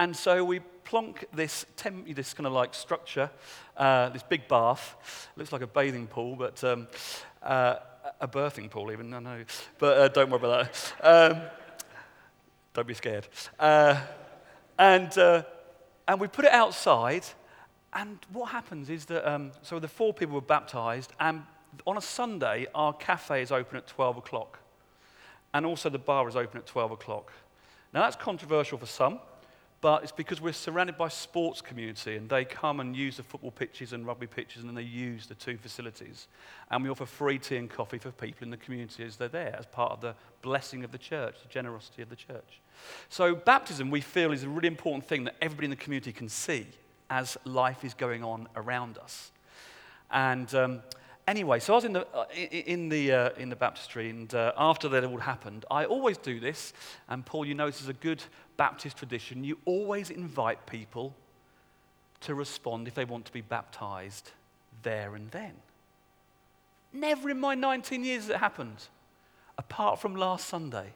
And 0.00 0.16
so 0.16 0.42
we 0.42 0.60
plonk 0.60 1.26
this, 1.30 1.66
temp- 1.76 2.14
this 2.16 2.32
kind 2.32 2.46
of 2.46 2.54
like 2.54 2.72
structure, 2.72 3.30
uh, 3.76 4.08
this 4.08 4.22
big 4.22 4.48
bath. 4.48 4.96
It 5.36 5.38
Looks 5.40 5.52
like 5.52 5.60
a 5.60 5.66
bathing 5.66 6.06
pool, 6.06 6.36
but 6.36 6.64
um, 6.64 6.88
uh, 7.42 7.74
a 8.18 8.26
birthing 8.26 8.70
pool, 8.70 8.90
even. 8.90 9.12
I 9.12 9.18
know. 9.18 9.44
But 9.78 9.98
uh, 9.98 10.08
don't 10.08 10.30
worry 10.30 10.38
about 10.38 10.72
that. 10.72 10.94
Um, 11.02 11.42
don't 12.72 12.88
be 12.88 12.94
scared. 12.94 13.28
Uh, 13.58 14.00
and, 14.78 15.18
uh, 15.18 15.42
and 16.08 16.18
we 16.18 16.28
put 16.28 16.46
it 16.46 16.52
outside. 16.52 17.26
And 17.92 18.20
what 18.32 18.52
happens 18.52 18.88
is 18.88 19.04
that, 19.04 19.30
um, 19.30 19.52
so 19.60 19.78
the 19.78 19.86
four 19.86 20.14
people 20.14 20.34
were 20.34 20.40
baptized, 20.40 21.12
and 21.20 21.42
on 21.86 21.98
a 21.98 22.02
Sunday, 22.02 22.66
our 22.74 22.94
cafe 22.94 23.42
is 23.42 23.52
open 23.52 23.76
at 23.76 23.86
12 23.86 24.16
o'clock. 24.16 24.60
And 25.52 25.66
also 25.66 25.90
the 25.90 25.98
bar 25.98 26.26
is 26.26 26.36
open 26.36 26.56
at 26.56 26.66
12 26.66 26.92
o'clock. 26.92 27.34
Now, 27.92 28.00
that's 28.00 28.16
controversial 28.16 28.78
for 28.78 28.86
some 28.86 29.20
but 29.80 30.02
it's 30.02 30.12
because 30.12 30.42
we're 30.42 30.52
surrounded 30.52 30.98
by 30.98 31.08
sports 31.08 31.62
community 31.62 32.16
and 32.16 32.28
they 32.28 32.44
come 32.44 32.80
and 32.80 32.94
use 32.94 33.16
the 33.16 33.22
football 33.22 33.50
pitches 33.50 33.94
and 33.94 34.06
rugby 34.06 34.26
pitches 34.26 34.60
and 34.60 34.68
then 34.68 34.74
they 34.74 34.82
use 34.82 35.26
the 35.26 35.34
two 35.34 35.56
facilities. 35.56 36.26
And 36.70 36.84
we 36.84 36.90
offer 36.90 37.06
free 37.06 37.38
tea 37.38 37.56
and 37.56 37.70
coffee 37.70 37.96
for 37.96 38.10
people 38.10 38.44
in 38.44 38.50
the 38.50 38.58
community 38.58 39.04
as 39.04 39.16
they're 39.16 39.28
there 39.28 39.56
as 39.58 39.64
part 39.64 39.92
of 39.92 40.02
the 40.02 40.14
blessing 40.42 40.84
of 40.84 40.92
the 40.92 40.98
church, 40.98 41.36
the 41.42 41.48
generosity 41.48 42.02
of 42.02 42.10
the 42.10 42.16
church. 42.16 42.60
So 43.08 43.34
baptism, 43.34 43.90
we 43.90 44.02
feel, 44.02 44.32
is 44.32 44.42
a 44.42 44.48
really 44.48 44.68
important 44.68 45.06
thing 45.06 45.24
that 45.24 45.36
everybody 45.40 45.66
in 45.66 45.70
the 45.70 45.76
community 45.76 46.12
can 46.12 46.28
see 46.28 46.66
as 47.08 47.38
life 47.44 47.82
is 47.82 47.94
going 47.94 48.22
on 48.22 48.48
around 48.56 48.98
us. 48.98 49.32
And 50.10 50.54
um, 50.54 50.82
Anyway, 51.30 51.60
so 51.60 51.74
I 51.74 51.76
was 51.76 51.84
in 51.84 51.92
the, 51.92 52.08
uh, 52.08 52.24
in 52.34 52.88
the, 52.88 53.12
uh, 53.12 53.30
in 53.38 53.50
the 53.50 53.54
baptistry, 53.54 54.10
and 54.10 54.34
uh, 54.34 54.52
after 54.58 54.88
that 54.88 55.04
all 55.04 55.18
happened, 55.18 55.64
I 55.70 55.84
always 55.84 56.18
do 56.18 56.40
this, 56.40 56.72
and 57.08 57.24
Paul, 57.24 57.44
you 57.44 57.54
know 57.54 57.66
this 57.66 57.80
is 57.80 57.86
a 57.86 57.92
good 57.92 58.20
Baptist 58.56 58.96
tradition. 58.96 59.44
You 59.44 59.56
always 59.64 60.10
invite 60.10 60.66
people 60.66 61.14
to 62.22 62.34
respond 62.34 62.88
if 62.88 62.94
they 62.94 63.04
want 63.04 63.26
to 63.26 63.32
be 63.32 63.42
baptized 63.42 64.32
there 64.82 65.14
and 65.14 65.30
then. 65.30 65.52
Never 66.92 67.30
in 67.30 67.38
my 67.38 67.54
19 67.54 68.02
years 68.02 68.22
has 68.22 68.30
it 68.30 68.38
happened, 68.38 68.88
apart 69.56 70.00
from 70.00 70.16
last 70.16 70.48
Sunday. 70.48 70.94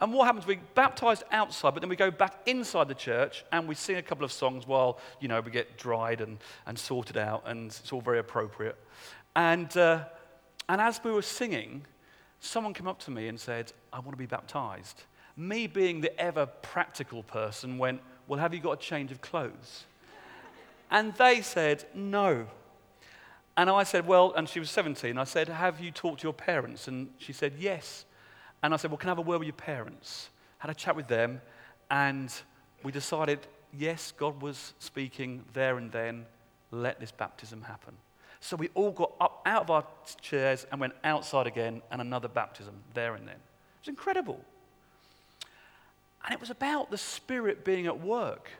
And 0.00 0.12
what 0.12 0.26
happens? 0.26 0.46
We 0.46 0.60
baptized 0.74 1.24
outside, 1.32 1.74
but 1.74 1.80
then 1.80 1.90
we 1.90 1.96
go 1.96 2.10
back 2.10 2.38
inside 2.46 2.88
the 2.88 2.94
church 2.94 3.44
and 3.50 3.66
we 3.66 3.74
sing 3.74 3.96
a 3.96 4.02
couple 4.02 4.24
of 4.24 4.30
songs 4.30 4.66
while, 4.66 4.98
you 5.20 5.26
know, 5.26 5.40
we 5.40 5.50
get 5.50 5.76
dried 5.76 6.20
and, 6.20 6.38
and 6.66 6.78
sorted 6.78 7.16
out, 7.16 7.42
and 7.46 7.70
it's 7.70 7.92
all 7.92 8.00
very 8.00 8.20
appropriate. 8.20 8.76
And, 9.34 9.74
uh, 9.76 10.04
and 10.68 10.80
as 10.80 11.00
we 11.02 11.12
were 11.12 11.22
singing, 11.22 11.84
someone 12.40 12.74
came 12.74 12.88
up 12.88 12.98
to 13.00 13.10
me 13.10 13.28
and 13.28 13.38
said, 13.38 13.72
I 13.92 14.00
want 14.00 14.12
to 14.12 14.16
be 14.16 14.26
baptized. 14.26 15.04
Me, 15.36 15.66
being 15.66 16.00
the 16.00 16.18
ever 16.20 16.46
practical 16.46 17.22
person, 17.22 17.78
went, 17.78 18.00
Well, 18.26 18.40
have 18.40 18.52
you 18.52 18.60
got 18.60 18.72
a 18.72 18.82
change 18.82 19.12
of 19.12 19.20
clothes? 19.20 19.84
And 20.90 21.14
they 21.14 21.42
said, 21.42 21.84
No. 21.94 22.46
And 23.56 23.70
I 23.70 23.82
said, 23.82 24.06
Well, 24.06 24.32
and 24.34 24.48
she 24.48 24.58
was 24.58 24.70
17. 24.70 25.16
I 25.16 25.24
said, 25.24 25.48
Have 25.48 25.80
you 25.80 25.90
talked 25.90 26.20
to 26.20 26.26
your 26.26 26.32
parents? 26.32 26.88
And 26.88 27.10
she 27.18 27.32
said, 27.32 27.54
Yes. 27.58 28.04
And 28.62 28.74
I 28.74 28.76
said, 28.76 28.90
Well, 28.90 28.98
can 28.98 29.08
I 29.08 29.12
have 29.12 29.18
a 29.18 29.22
word 29.22 29.38
with 29.38 29.46
your 29.46 29.54
parents? 29.54 30.30
Had 30.58 30.70
a 30.70 30.74
chat 30.74 30.96
with 30.96 31.06
them, 31.06 31.40
and 31.90 32.32
we 32.82 32.92
decided, 32.92 33.40
yes, 33.76 34.12
God 34.16 34.40
was 34.42 34.74
speaking 34.78 35.44
there 35.52 35.78
and 35.78 35.90
then. 35.90 36.26
Let 36.70 37.00
this 37.00 37.12
baptism 37.12 37.62
happen. 37.62 37.94
So 38.40 38.56
we 38.56 38.68
all 38.74 38.92
got 38.92 39.12
up 39.20 39.42
out 39.46 39.62
of 39.62 39.70
our 39.70 39.84
chairs 40.20 40.66
and 40.70 40.80
went 40.80 40.94
outside 41.04 41.46
again, 41.46 41.82
and 41.90 42.00
another 42.00 42.28
baptism 42.28 42.74
there 42.94 43.14
and 43.14 43.26
then. 43.26 43.34
It 43.34 43.80
was 43.82 43.88
incredible. 43.88 44.40
And 46.24 46.34
it 46.34 46.40
was 46.40 46.50
about 46.50 46.90
the 46.90 46.98
Spirit 46.98 47.64
being 47.64 47.86
at 47.86 48.00
work. 48.00 48.50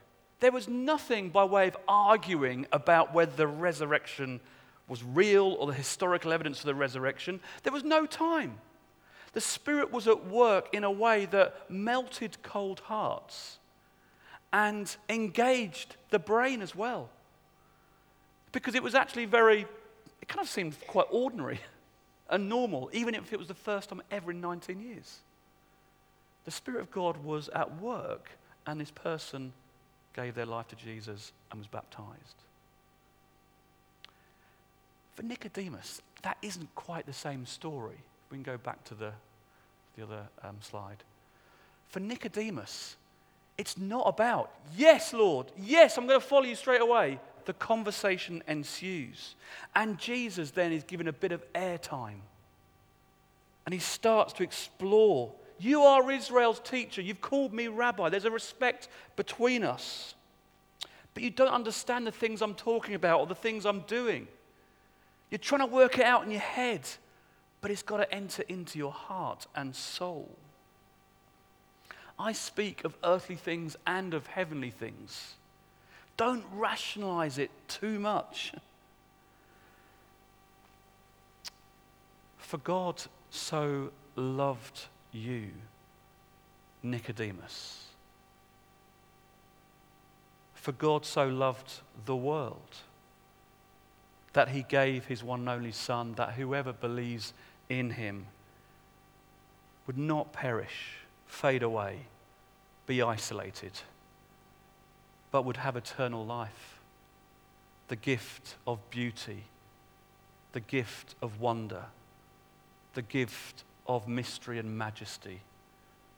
There 0.40 0.52
was 0.52 0.68
nothing 0.68 1.30
by 1.30 1.44
way 1.44 1.68
of 1.68 1.76
arguing 1.86 2.66
about 2.72 3.12
whether 3.12 3.32
the 3.34 3.46
resurrection 3.46 4.40
was 4.88 5.02
real 5.02 5.56
or 5.58 5.66
the 5.66 5.74
historical 5.74 6.32
evidence 6.32 6.60
for 6.60 6.66
the 6.66 6.74
resurrection. 6.74 7.40
There 7.62 7.72
was 7.72 7.84
no 7.84 8.06
time. 8.06 8.58
The 9.32 9.40
Spirit 9.40 9.92
was 9.92 10.08
at 10.08 10.26
work 10.26 10.68
in 10.72 10.84
a 10.84 10.90
way 10.90 11.26
that 11.26 11.70
melted 11.70 12.42
cold 12.42 12.80
hearts 12.80 13.58
and 14.52 14.96
engaged 15.08 15.96
the 16.10 16.18
brain 16.18 16.62
as 16.62 16.74
well. 16.74 17.10
Because 18.52 18.74
it 18.74 18.82
was 18.82 18.94
actually 18.94 19.26
very, 19.26 19.66
it 20.22 20.28
kind 20.28 20.40
of 20.40 20.48
seemed 20.48 20.76
quite 20.86 21.06
ordinary 21.10 21.60
and 22.30 22.48
normal, 22.48 22.90
even 22.92 23.14
if 23.14 23.32
it 23.32 23.38
was 23.38 23.48
the 23.48 23.54
first 23.54 23.88
time 23.88 24.02
ever 24.10 24.30
in 24.30 24.40
19 24.40 24.80
years. 24.80 25.18
The 26.44 26.50
Spirit 26.50 26.80
of 26.80 26.90
God 26.90 27.22
was 27.24 27.48
at 27.50 27.80
work, 27.80 28.30
and 28.66 28.80
this 28.80 28.90
person 28.90 29.52
gave 30.14 30.34
their 30.34 30.46
life 30.46 30.68
to 30.68 30.76
Jesus 30.76 31.32
and 31.50 31.60
was 31.60 31.66
baptized. 31.66 32.42
For 35.14 35.22
Nicodemus, 35.22 36.00
that 36.22 36.38
isn't 36.42 36.74
quite 36.74 37.06
the 37.06 37.12
same 37.12 37.44
story. 37.44 37.96
We 38.30 38.36
can 38.36 38.42
go 38.42 38.56
back 38.56 38.84
to 38.84 38.94
the, 38.94 39.12
the 39.96 40.04
other 40.04 40.22
um, 40.42 40.56
slide. 40.60 41.02
For 41.88 42.00
Nicodemus, 42.00 42.96
it's 43.56 43.76
not 43.76 44.04
about, 44.06 44.52
yes, 44.76 45.12
Lord, 45.12 45.46
yes, 45.58 45.98
I'm 45.98 46.06
going 46.06 46.20
to 46.20 46.26
follow 46.26 46.44
you 46.44 46.54
straight 46.54 46.80
away. 46.80 47.18
The 47.48 47.54
conversation 47.54 48.42
ensues. 48.46 49.34
And 49.74 49.96
Jesus 49.96 50.50
then 50.50 50.70
is 50.70 50.82
given 50.82 51.08
a 51.08 51.14
bit 51.14 51.32
of 51.32 51.50
airtime. 51.54 52.20
And 53.64 53.72
he 53.72 53.78
starts 53.78 54.34
to 54.34 54.42
explore. 54.42 55.32
You 55.58 55.80
are 55.84 56.12
Israel's 56.12 56.60
teacher. 56.60 57.00
You've 57.00 57.22
called 57.22 57.54
me 57.54 57.68
rabbi. 57.68 58.10
There's 58.10 58.26
a 58.26 58.30
respect 58.30 58.88
between 59.16 59.64
us. 59.64 60.14
But 61.14 61.22
you 61.22 61.30
don't 61.30 61.48
understand 61.48 62.06
the 62.06 62.12
things 62.12 62.42
I'm 62.42 62.54
talking 62.54 62.94
about 62.94 63.20
or 63.20 63.26
the 63.26 63.34
things 63.34 63.64
I'm 63.64 63.80
doing. 63.80 64.28
You're 65.30 65.38
trying 65.38 65.66
to 65.66 65.74
work 65.74 65.96
it 65.96 66.04
out 66.04 66.26
in 66.26 66.30
your 66.30 66.40
head, 66.40 66.82
but 67.62 67.70
it's 67.70 67.82
got 67.82 67.96
to 67.96 68.14
enter 68.14 68.42
into 68.48 68.78
your 68.78 68.92
heart 68.92 69.46
and 69.54 69.74
soul. 69.74 70.36
I 72.18 72.32
speak 72.32 72.84
of 72.84 72.94
earthly 73.02 73.36
things 73.36 73.74
and 73.86 74.12
of 74.12 74.26
heavenly 74.26 74.70
things. 74.70 75.37
Don't 76.18 76.44
rationalize 76.52 77.38
it 77.38 77.50
too 77.68 77.98
much. 77.98 78.52
For 82.36 82.58
God 82.58 83.02
so 83.30 83.90
loved 84.16 84.86
you, 85.12 85.50
Nicodemus. 86.82 87.86
For 90.54 90.72
God 90.72 91.06
so 91.06 91.28
loved 91.28 91.80
the 92.04 92.16
world 92.16 92.78
that 94.32 94.48
he 94.48 94.62
gave 94.62 95.06
his 95.06 95.22
one 95.22 95.40
and 95.40 95.48
only 95.48 95.72
Son, 95.72 96.14
that 96.14 96.32
whoever 96.32 96.72
believes 96.72 97.32
in 97.68 97.90
him 97.90 98.26
would 99.86 99.98
not 99.98 100.32
perish, 100.32 100.96
fade 101.26 101.62
away, 101.62 102.00
be 102.86 103.02
isolated, 103.02 103.72
but 105.30 105.44
would 105.44 105.58
have 105.58 105.76
eternal 105.76 106.24
life. 106.24 106.80
The 107.88 107.96
gift 107.96 108.56
of 108.66 108.78
beauty, 108.90 109.44
the 110.52 110.60
gift 110.60 111.14
of 111.22 111.40
wonder, 111.40 111.84
the 112.94 113.02
gift 113.02 113.64
of 113.86 114.08
mystery 114.08 114.58
and 114.58 114.76
majesty, 114.76 115.40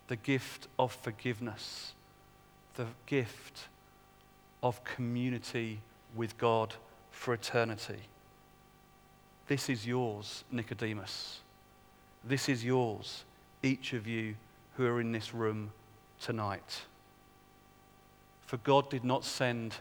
the 0.09 0.16
gift 0.16 0.66
of 0.79 0.92
forgiveness, 0.92 1.92
the 2.75 2.87
gift 3.07 3.68
of 4.62 4.83
community 4.85 5.81
with 6.14 6.37
God 6.38 6.75
for 7.11 7.35
eternity. 7.35 8.01
This 9.46 9.68
is 9.68 9.87
yours, 9.87 10.44
Nicodemus. 10.51 11.40
This 12.25 12.49
is 12.49 12.64
yours, 12.64 13.25
each 13.62 13.92
of 13.92 14.07
you 14.07 14.35
who 14.77 14.87
are 14.87 15.01
in 15.01 15.12
this 15.12 15.35
room 15.35 15.73
tonight. 16.20 16.83
For 18.51 18.57
God 18.57 18.91
did 18.91 19.05
not 19.05 19.25
send 19.25 19.77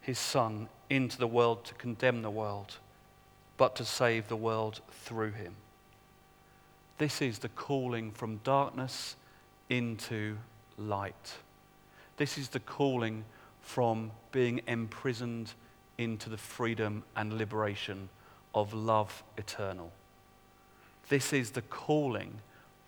his 0.00 0.18
Son 0.18 0.68
into 0.90 1.18
the 1.18 1.26
world 1.28 1.64
to 1.66 1.74
condemn 1.74 2.22
the 2.22 2.30
world, 2.30 2.78
but 3.56 3.76
to 3.76 3.84
save 3.84 4.26
the 4.26 4.34
world 4.34 4.80
through 4.90 5.30
him. 5.30 5.54
This 6.98 7.22
is 7.22 7.38
the 7.38 7.48
calling 7.48 8.10
from 8.10 8.40
darkness 8.42 9.14
into 9.70 10.36
light. 10.76 11.34
This 12.16 12.38
is 12.38 12.48
the 12.48 12.58
calling 12.58 13.24
from 13.62 14.10
being 14.32 14.62
imprisoned 14.66 15.52
into 15.96 16.28
the 16.28 16.36
freedom 16.36 17.04
and 17.14 17.38
liberation 17.38 18.08
of 18.52 18.74
love 18.74 19.22
eternal. 19.38 19.92
This 21.08 21.32
is 21.32 21.52
the 21.52 21.62
calling 21.62 22.40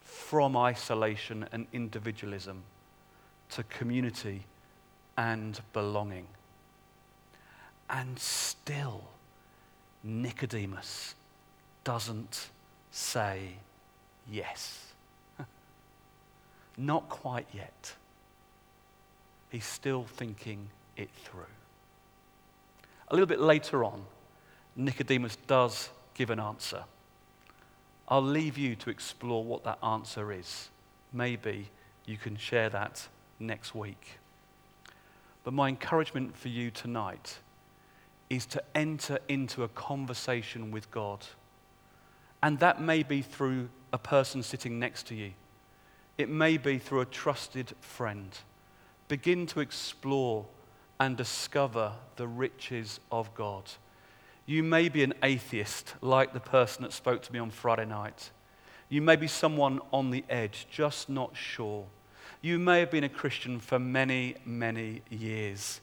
from 0.03 0.57
isolation 0.57 1.47
and 1.53 1.69
individualism 1.73 2.65
to 3.51 3.63
community 3.63 4.43
and 5.19 5.61
belonging. 5.73 6.29
And 7.91 8.17
still, 8.19 9.03
Nicodemus 10.05 11.17
doesn't 11.83 12.51
say 12.93 13.57
yes. 14.31 14.93
Not 16.79 17.09
quite 17.09 17.49
yet. 17.53 17.95
He's 19.51 19.65
still 19.65 20.05
thinking 20.05 20.69
it 20.97 21.11
through. 21.25 21.47
A 23.09 23.15
little 23.15 23.27
bit 23.27 23.41
later 23.41 23.83
on, 23.83 24.03
Nicodemus 24.77 25.37
does 25.49 25.89
give 26.15 26.31
an 26.31 26.39
answer. 26.39 26.85
I'll 28.07 28.23
leave 28.23 28.57
you 28.57 28.77
to 28.77 28.91
explore 28.91 29.43
what 29.43 29.65
that 29.65 29.79
answer 29.83 30.33
is. 30.33 30.69
Maybe 31.13 31.71
you 32.07 32.17
can 32.19 32.37
share 32.37 32.69
that 32.71 33.09
next 33.41 33.75
week. 33.75 34.19
But 35.49 35.55
my 35.55 35.69
encouragement 35.69 36.37
for 36.37 36.49
you 36.49 36.71
tonight 36.71 37.39
is 38.29 38.45
to 38.45 38.63
enter 38.75 39.19
into 39.29 39.63
a 39.63 39.69
conversation 39.69 40.71
with 40.71 40.91
God. 40.91 41.25
And 42.43 42.59
that 42.59 42.83
may 42.83 43.03
be 43.03 43.23
through 43.23 43.71
a 43.91 43.97
person 43.97 44.43
sitting 44.43 44.79
next 44.79 45.07
to 45.07 45.15
you, 45.15 45.33
it 46.19 46.29
may 46.29 46.59
be 46.59 46.77
through 46.77 47.01
a 47.01 47.07
trusted 47.07 47.73
friend. 47.81 48.37
Begin 49.09 49.47
to 49.47 49.61
explore 49.61 50.45
and 51.01 51.17
discover 51.17 51.93
the 52.17 52.29
riches 52.29 53.01
of 53.11 53.35
God. 53.35 53.71
You 54.45 54.63
may 54.63 54.91
be 54.91 55.03
an 55.03 55.15
atheist, 55.23 55.95
like 56.03 56.35
the 56.35 56.41
person 56.41 56.83
that 56.83 56.93
spoke 56.93 57.23
to 57.23 57.33
me 57.33 57.39
on 57.39 57.49
Friday 57.49 57.87
night. 57.87 58.33
You 58.91 59.01
may 59.01 59.17
be 59.17 59.29
someone 59.29 59.81
on 59.95 60.11
the 60.11 60.27
edge, 60.29 60.67
just 60.71 61.09
not 61.09 61.35
sure. 61.35 61.87
You 62.41 62.61
may 62.61 62.79
have 62.81 62.93
been 62.93 63.03
a 63.03 63.09
Christian 63.09 63.59
for 63.59 63.81
many, 63.81 64.37
many 64.45 65.03
years. 65.11 65.81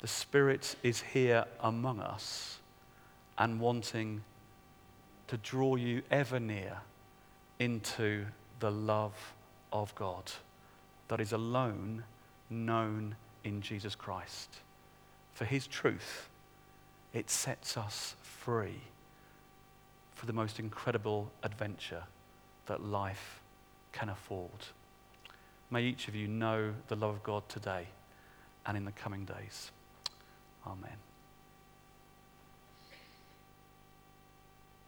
The 0.00 0.06
Spirit 0.06 0.76
is 0.84 1.00
here 1.00 1.46
among 1.60 1.98
us 1.98 2.60
and 3.36 3.58
wanting 3.58 4.22
to 5.26 5.36
draw 5.36 5.74
you 5.74 6.02
ever 6.12 6.38
near 6.38 6.78
into 7.58 8.26
the 8.60 8.70
love 8.70 9.34
of 9.72 9.92
God 9.96 10.30
that 11.08 11.20
is 11.20 11.32
alone 11.32 12.04
known 12.48 13.16
in 13.42 13.60
Jesus 13.60 13.96
Christ. 13.96 14.60
For 15.32 15.44
his 15.44 15.66
truth, 15.66 16.28
it 17.12 17.30
sets 17.30 17.76
us 17.76 18.14
free 18.22 18.80
for 20.12 20.26
the 20.26 20.32
most 20.32 20.60
incredible 20.60 21.32
adventure 21.42 22.04
that 22.66 22.84
life 22.84 23.39
can 23.92 24.08
afford. 24.08 24.50
May 25.70 25.82
each 25.82 26.08
of 26.08 26.14
you 26.14 26.26
know 26.26 26.74
the 26.88 26.96
love 26.96 27.10
of 27.10 27.22
God 27.22 27.48
today 27.48 27.86
and 28.66 28.76
in 28.76 28.84
the 28.84 28.92
coming 28.92 29.24
days. 29.24 29.70
Amen. 30.66 31.09